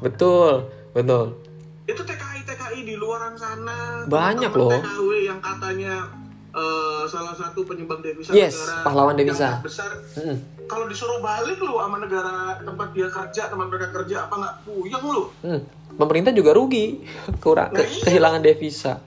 [0.00, 1.40] betul betul
[1.86, 4.74] itu TKI TKI di luaran sana Banyak loh.
[4.74, 6.25] TKW yang katanya
[6.56, 9.60] eh, salah satu penyumbang devisa Yes, negara pahlawan yang devisa.
[9.60, 9.90] besar.
[10.16, 10.36] Mm-mm.
[10.64, 14.54] kalau disuruh balik lu sama negara tempat dia kerja tempat mereka kerja apa nggak?
[14.64, 15.22] Puyeng lu.
[15.40, 15.60] Hmm.
[15.94, 17.00] pemerintah juga rugi.
[17.44, 18.98] Kurang ke- kehilangan devisa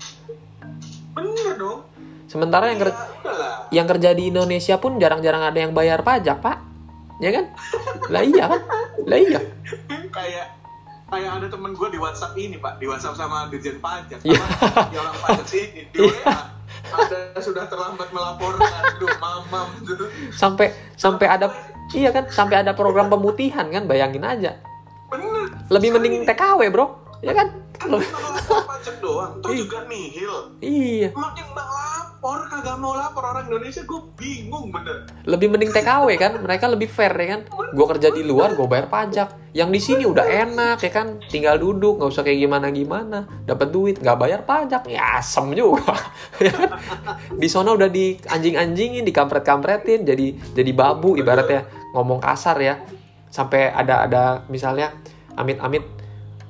[1.12, 1.80] bener dong.
[2.26, 3.54] Sementara yang ya, ker- udahlah.
[3.70, 6.58] yang kerja di Indonesia pun jarang-jarang ada yang bayar pajak pak.
[7.18, 7.46] Ya kan?
[8.14, 8.62] Lah iya kan
[9.02, 9.40] lah iya.
[10.08, 10.59] Kayak
[11.10, 12.78] kayak ada temen gue di WhatsApp ini pak.
[12.78, 14.22] Di WhatsApp sama Dirjen Pajak.
[14.22, 14.40] Iya.
[14.40, 16.36] sama di orang pajak sini di WA
[16.90, 18.82] ada sudah terlambat melaporkan.
[19.02, 19.68] Duh mamam.
[20.34, 21.50] Sampai sampai ada
[21.94, 24.62] iya kan sampai ada program pemutihan kan bayangin aja.
[25.10, 25.50] Bener.
[25.74, 26.98] Lebih mending TKW bro.
[27.26, 27.52] Ya kan?
[27.76, 28.00] Kalau
[28.48, 29.42] pajak doang.
[29.44, 29.66] Tuh Ih.
[29.66, 30.34] juga nihil.
[30.62, 31.10] Iya.
[31.12, 31.70] Makin bang
[32.20, 35.08] lapor kagak mau lapor orang Indonesia gue bingung bener.
[35.24, 37.48] Lebih mending TKW kan mereka lebih fair ya kan.
[37.72, 39.56] Gue kerja di luar gue bayar pajak.
[39.56, 43.72] Yang di sini udah enak ya kan tinggal duduk nggak usah kayak gimana gimana dapat
[43.72, 44.92] duit nggak bayar pajak.
[44.92, 45.96] Ya asem juga
[46.44, 46.76] ya kan.
[47.40, 51.72] Di sana udah di anjing anjingin dikampret kampretin jadi jadi babu ibaratnya.
[51.96, 52.84] Ngomong kasar ya.
[53.32, 54.92] Sampai ada ada misalnya
[55.40, 55.88] amit amit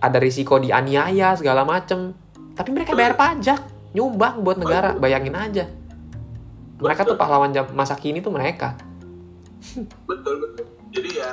[0.01, 2.17] ada risiko dianiaya segala macem.
[2.57, 4.93] Tapi mereka bayar pajak nyumbang buat negara.
[4.95, 5.65] Bayangin aja.
[6.79, 8.75] Mereka tuh pahlawan jam masa kini tuh mereka.
[10.07, 10.65] Betul betul.
[10.89, 11.29] Jadi ya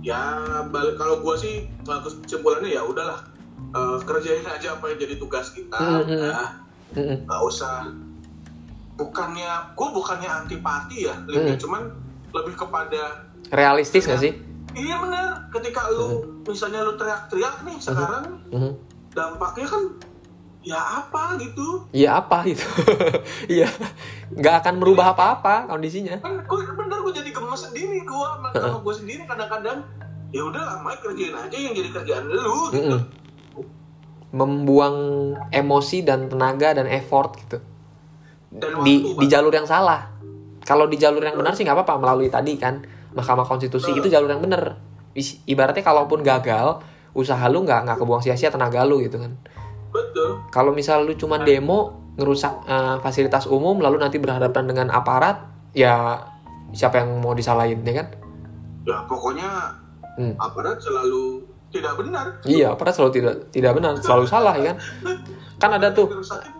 [0.00, 0.20] ya
[0.66, 3.20] balik kalau gue sih kesimpulannya ya udahlah.
[3.70, 5.78] Uh, kerjain aja apa yang jadi tugas kita.
[5.78, 6.10] Mhm.
[6.10, 6.42] udah
[6.90, 7.16] Mm-mm.
[7.22, 7.86] nggak usah.
[8.96, 11.54] Bukannya gue bukannya antipati ya Lim, ya.
[11.54, 11.60] Hmm.
[11.60, 11.82] cuman
[12.30, 14.36] lebih kepada realistis gak sih?
[14.70, 18.70] iya benar ketika lu misalnya lu teriak-teriak nih sekarang Mhm.
[19.10, 19.82] dampaknya kan
[20.60, 22.68] ya apa gitu Iya apa itu?
[23.60, 23.68] Iya,
[24.36, 26.20] nggak akan merubah apa-apa kondisinya.
[26.20, 29.80] kan gue bener gue jadi gemes sendiri gue sama, sama gue sendiri kadang-kadang
[30.30, 33.00] ya udah Mike kerjain aja yang jadi kerjaan lu gitu Mm-mm.
[34.30, 34.96] Membuang
[35.50, 37.58] emosi dan tenaga dan effort gitu
[38.50, 40.10] dan di waktu di jalur yang salah.
[40.62, 42.82] Kalau di jalur yang benar sih nggak apa-apa melalui tadi kan
[43.14, 44.78] Mahkamah Konstitusi itu jalur yang benar.
[45.46, 46.78] Ibaratnya kalaupun gagal,
[47.10, 49.34] usaha lu nggak nggak kebuang sia-sia tenaga lu gitu kan.
[49.90, 55.46] Betul Kalau misal lu cuma demo ngerusak eh, fasilitas umum lalu nanti berhadapan dengan aparat,
[55.72, 56.20] ya
[56.70, 58.08] siapa yang mau disalahin ya kan?
[58.80, 59.48] ya pokoknya
[60.10, 60.34] Hmm.
[60.36, 64.76] aparat selalu tidak benar Iya, aparat selalu tidak tidak benar, selalu salah ya kan?
[65.56, 66.10] Kan ada tuh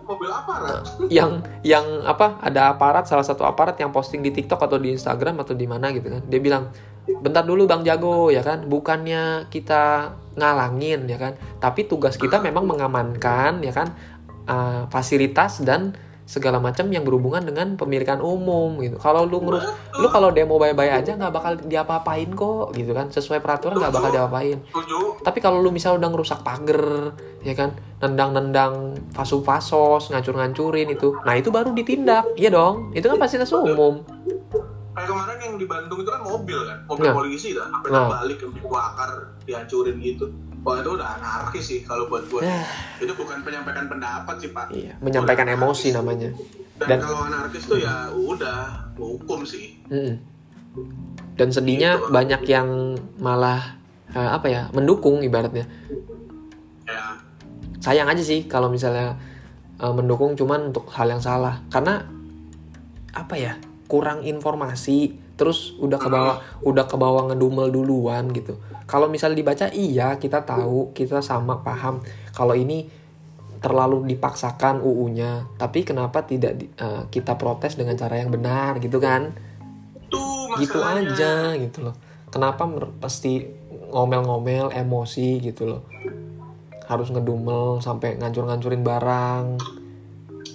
[0.06, 0.80] mobil aparat
[1.12, 2.38] yang yang apa?
[2.40, 5.90] Ada aparat salah satu aparat yang posting di TikTok atau di Instagram atau di mana
[5.90, 6.22] gitu kan.
[6.24, 6.70] Dia bilang,
[7.20, 12.64] "Bentar dulu Bang Jago ya kan, bukannya kita ngalangin ya kan, tapi tugas kita memang
[12.64, 13.92] mengamankan ya kan
[14.48, 15.92] uh, fasilitas dan
[16.30, 19.02] segala macam yang berhubungan dengan pemilikan umum gitu.
[19.02, 19.66] Kalau lu ngurus
[19.98, 23.10] lu kalau demo bye-bye aja nggak bakal diapa-apain kok gitu kan.
[23.10, 24.62] Sesuai peraturan nggak bakal diapa-apain.
[25.26, 31.50] Tapi kalau lu misal udah ngerusak pagar, ya kan, nendang-nendang fasu-fasos, ngancur-ngancurin itu, nah itu
[31.50, 32.94] baru ditindak, iya dong.
[32.94, 34.06] Itu kan fasilitas umum.
[35.00, 37.14] Kayak kemarin yang di Bandung itu kan mobil kan mobil Nah.
[37.14, 38.08] polisi lah sampai Nah.
[38.10, 39.10] balik dibakar
[39.42, 40.26] dihancurin gitu
[40.60, 42.60] wah itu udah anarkis sih kalau buat gue Ya.
[42.98, 45.96] itu bukan penyampaikan pendapat sih pak Iya, menyampaikan Udah emosi anarkis.
[45.96, 46.28] namanya.
[46.78, 48.60] dan, Dan- kalau anarkis tuh ya udah
[48.94, 50.16] hukum sih Mm-mm.
[51.32, 52.68] Dan sedihnya banyak yang
[53.16, 55.64] malah eh, apa ya mendukung ibaratnya.
[56.84, 57.16] ya
[57.78, 59.16] Sayang aja sih kalau misalnya
[59.76, 62.04] eh, mendukung cuman untuk hal yang salah, karena
[63.10, 63.56] apa ya
[63.90, 68.54] kurang informasi terus udah ke bawah udah ke bawah ngedumel duluan gitu.
[68.86, 71.98] Kalau misalnya dibaca iya kita tahu kita sama paham.
[72.30, 72.86] Kalau ini
[73.60, 79.02] terlalu dipaksakan UU-nya tapi kenapa tidak di- eh, kita protes dengan cara yang benar gitu
[79.02, 79.34] kan?
[80.06, 81.96] Tuh gitu aja gitu loh.
[82.30, 82.70] Kenapa
[83.02, 83.42] pasti
[83.90, 85.82] ngomel-ngomel emosi gitu loh.
[86.86, 89.44] Harus ngedumel sampai ngancur-ngancurin barang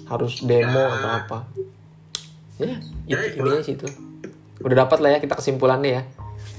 [0.05, 1.39] harus demo atau apa
[2.59, 3.87] ya Ya, itu intinya sih itu.
[4.63, 6.01] Udah dapat lah ya kita kesimpulannya ya.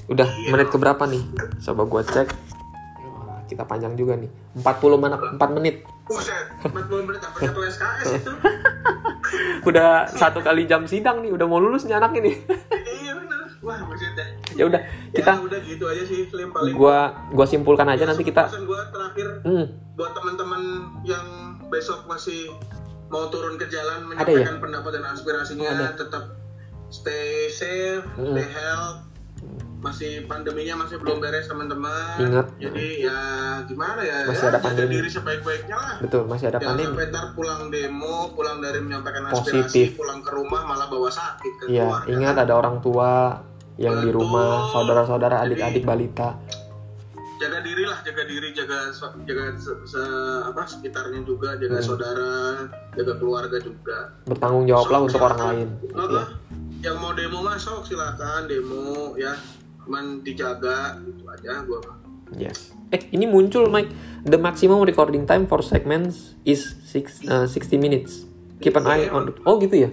[0.07, 0.49] Udah Iya.
[0.53, 1.23] menit keberapa nih?
[1.65, 2.27] Coba gua cek.
[3.03, 4.29] Wah, kita panjang juga nih.
[4.55, 5.75] 40 menit 4 menit.
[6.07, 8.31] Buset, 40 menit sampai satu SKS itu?
[9.69, 12.31] Udah satu kali jam sidang nih udah mau lulus nih anak ini
[13.03, 13.11] iya
[13.59, 13.75] wah
[14.55, 14.81] ya udah
[15.11, 19.43] kita ya udah gitu aja sih paling gua gua simpulkan aja nanti kita gua terakhir
[19.43, 19.65] hmm,
[19.99, 20.61] buat teman-teman
[21.03, 22.53] yang besok masih
[23.07, 24.43] mau turun ke jalan Ada ya?
[24.43, 25.87] menyampaikan pendapat dan aspirasinya Oh, ada.
[25.93, 26.23] tetap
[26.87, 28.33] stay safe, Mm.
[28.33, 28.99] stay health.
[29.77, 32.17] Masih pandeminya masih belum beres teman-teman.
[32.19, 32.49] Ingat.
[32.57, 33.19] Jadi ya
[33.63, 34.25] gimana ya?
[34.25, 34.89] Masih ya, ada pandemi.
[34.91, 35.95] diri sebaik-baiknya lah.
[35.99, 39.63] betul masih ada Jangan pandemi sampai ntar pulang demo, pulang dari menyampaikan Positif.
[39.63, 42.09] aspirasi, pulang ke rumah malah bawa sakit ke Iya, keluarga.
[42.09, 43.11] ingat ada orang tua
[43.77, 44.17] yang di Betul.
[44.17, 46.33] rumah, saudara-saudara, adik-adik balita.
[47.37, 51.85] Jaga diri lah jaga diri jaga so- jaga se- se- apa sekitarnya juga jaga Hmm.
[51.85, 52.31] saudara
[52.93, 55.67] jaga keluarga juga bertanggung jawablah Sok, untuk orang lain.
[55.87, 56.23] Iya.
[56.79, 59.33] yang mau demo masuk silakan demo ya
[59.79, 61.79] cuman dijaga gitu aja gua.
[62.29, 62.75] Yes.
[62.89, 63.87] Eh, ini muncul Mike.
[64.23, 68.27] The maximum recording time for segments is six, uh, 60 minutes.
[68.59, 69.31] Keep an eye on.
[69.41, 69.89] Oh gitu ya.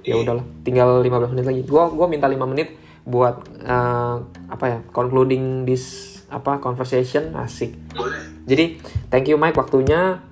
[0.00, 1.62] Ya udahlah, tinggal 15 menit lagi.
[1.62, 2.72] Gua gua minta 5 menit
[3.04, 4.16] buat uh,
[4.48, 4.78] apa ya?
[4.88, 7.74] Concluding this apa conversation asik.
[7.96, 8.80] boleh Jadi,
[9.12, 10.24] thank you Mike waktunya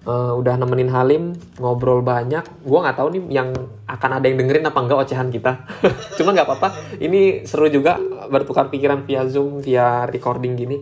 [0.00, 2.40] Uh, udah nemenin Halim ngobrol banyak.
[2.64, 3.52] Gua nggak tahu nih yang
[3.84, 5.68] akan ada yang dengerin apa enggak ocehan kita.
[6.16, 6.96] Cuma nggak apa-apa.
[6.96, 8.00] Ini seru juga
[8.32, 10.80] bertukar pikiran via Zoom, via recording gini.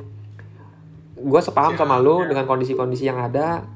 [1.18, 3.66] Gue sepaham sama lu dengan kondisi-kondisi yang ada.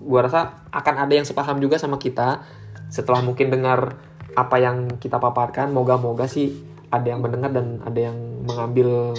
[0.00, 2.40] Gua rasa akan ada yang sepaham juga sama kita
[2.88, 4.00] setelah mungkin dengar
[4.32, 5.76] apa yang kita paparkan.
[5.76, 6.56] Moga-moga sih
[6.88, 8.16] ada yang mendengar dan ada yang
[8.46, 9.12] mengambil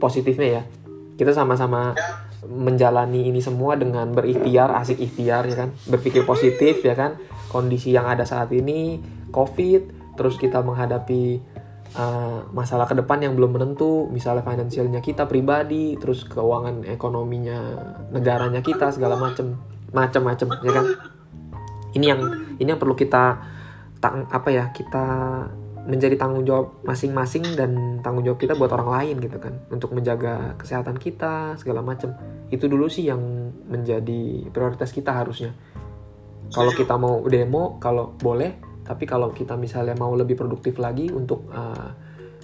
[0.00, 0.62] positifnya ya.
[1.20, 1.92] Kita sama-sama
[2.48, 7.20] menjalani ini semua dengan berikhtiar, asik ikhtiar ya kan, berpikir positif ya kan.
[7.52, 8.96] Kondisi yang ada saat ini
[9.28, 11.42] COVID, terus kita menghadapi
[11.98, 17.58] uh, masalah ke depan yang belum menentu, misalnya finansialnya kita pribadi, terus keuangan ekonominya
[18.14, 19.58] negaranya kita segala macem
[19.90, 20.86] macam-macam ya kan.
[21.90, 22.20] Ini yang
[22.62, 23.42] ini yang perlu kita
[24.00, 25.06] tang apa ya kita
[25.88, 29.56] menjadi tanggung jawab masing-masing dan tanggung jawab kita buat orang lain gitu kan.
[29.72, 32.12] Untuk menjaga kesehatan kita segala macam.
[32.52, 33.20] Itu dulu sih yang
[33.70, 35.56] menjadi prioritas kita harusnya.
[36.50, 41.46] Kalau kita mau demo kalau boleh tapi kalau kita misalnya mau lebih produktif lagi untuk
[41.54, 41.94] uh,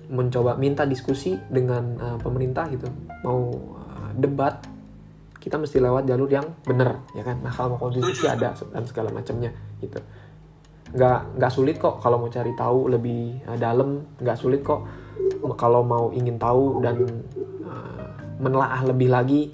[0.06, 2.86] mencoba minta diskusi dengan uh, pemerintah gitu
[3.26, 4.62] mau uh, debat
[5.42, 7.42] kita mesti lewat jalur yang benar ya kan?
[7.42, 9.50] Mahkamah konstitusi ada dan segala macamnya
[9.82, 9.98] gitu
[10.96, 14.00] nggak nggak sulit kok kalau mau cari tahu lebih uh, dalam.
[14.16, 14.80] Nggak sulit kok
[15.60, 16.96] kalau mau ingin tahu dan
[17.68, 18.08] uh,
[18.40, 19.52] menelaah lebih lagi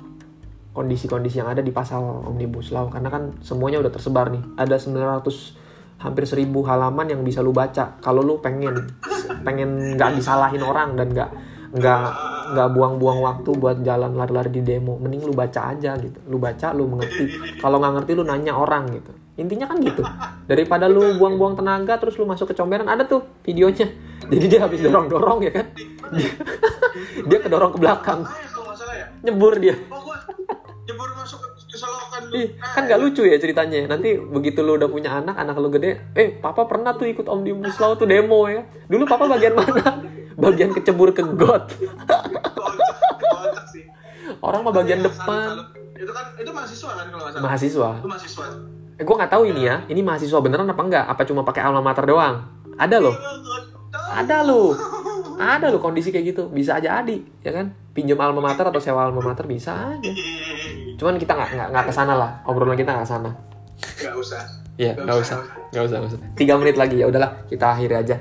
[0.72, 2.86] kondisi-kondisi yang ada di pasal omnibus law.
[2.88, 4.42] Karena kan semuanya udah tersebar nih.
[4.54, 8.94] Ada 900 hampir 1000 halaman yang bisa lu baca kalau lu pengen.
[9.42, 11.30] Pengen nggak disalahin orang dan nggak
[11.74, 12.04] nggak
[12.52, 14.94] nggak buang-buang waktu buat jalan lari-lari di demo.
[14.94, 16.22] Mending lu baca aja gitu.
[16.30, 17.58] Lu baca lu mengerti.
[17.58, 20.02] Kalau nggak ngerti lu nanya orang gitu intinya kan gitu.
[20.44, 23.88] Daripada lu buang-buang tenaga terus lu masuk ke comberan ada tuh videonya.
[24.28, 25.66] Jadi dia habis dorong-dorong ya kan?
[26.12, 26.30] Dia,
[27.28, 28.20] dia kedorong ke belakang.
[28.28, 29.06] Ya?
[29.24, 29.74] Nyebur dia.
[29.88, 30.20] Oh gua
[30.84, 32.52] jebur masuk ke, selokan lu.
[32.60, 33.88] Kan gak lucu ya ceritanya.
[33.88, 37.80] Nanti begitu lu udah punya anak anak lu gede eh papa pernah tuh ikut omnibus
[37.80, 38.68] law tuh demo ya?
[38.86, 40.04] Dulu papa bagian mana?
[40.42, 41.76] Bagian kecebur ke got.
[44.40, 45.70] Orang mah bagian depan.
[45.92, 47.44] itu kan itu mahasiswa kan kalau nggak salah?
[47.46, 47.90] Mahasiswa.
[48.00, 48.46] Itu mahasiswa
[49.02, 49.82] eh gue nggak tahu ini ya.
[49.90, 51.04] Ini mahasiswa beneran apa enggak?
[51.10, 52.46] Apa cuma pakai alma mater doang?
[52.78, 53.18] Ada loh.
[54.14, 54.70] Ada loh.
[55.42, 56.42] Ada loh kondisi kayak gitu.
[56.46, 57.74] Bisa aja adi ya kan?
[57.90, 60.12] Pinjam alma mater atau sewa alma mater bisa aja.
[60.94, 62.30] Cuman kita nggak nggak nggak ke sana lah.
[62.46, 63.30] Obrolan kita nggak ke sana
[63.82, 64.42] nggak usah.
[64.80, 65.38] Iya, Nggak nggak usah,
[65.74, 66.20] nggak usah, nggak usah.
[66.38, 68.16] Tiga menit lagi ya udahlah, kita akhiri aja.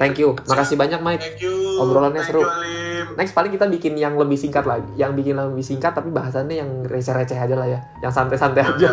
[0.00, 1.22] Thank you, makasih banyak Mike.
[1.22, 1.78] thank you.
[1.78, 2.42] Obrolannya Thank seru.
[2.42, 2.91] you.
[3.18, 6.56] Next paling kita bikin yang lebih singkat lagi, yang bikin yang lebih singkat tapi bahasannya
[6.58, 8.88] yang receh-receh aja lah ya, yang santai-santai aja.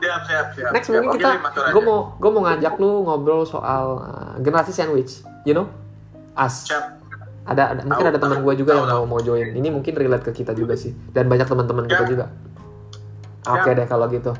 [0.00, 1.02] siap siap siap Next Siap.
[1.02, 1.30] mungkin kita,
[1.74, 5.68] gue mau gue mau ngajak lu ngobrol soal uh, generasi sandwich, you know,
[6.36, 6.68] as.
[6.68, 7.00] siap
[7.40, 9.56] Ada, ada mungkin ada teman gue juga yang mau mau join.
[9.56, 12.30] Ini mungkin relate ke kita juga sih, dan banyak teman-teman kita juga.
[13.48, 14.36] Oke deh kalau gitu.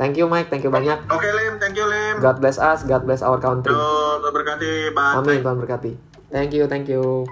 [0.00, 0.96] Thank you Mike, thank you banyak.
[1.12, 3.74] oke Lim thank you Lim God bless us, God bless our country.
[3.74, 5.92] Tuh, berkati Amin, Tuhan berkati.
[6.32, 7.28] Thank you, thank you.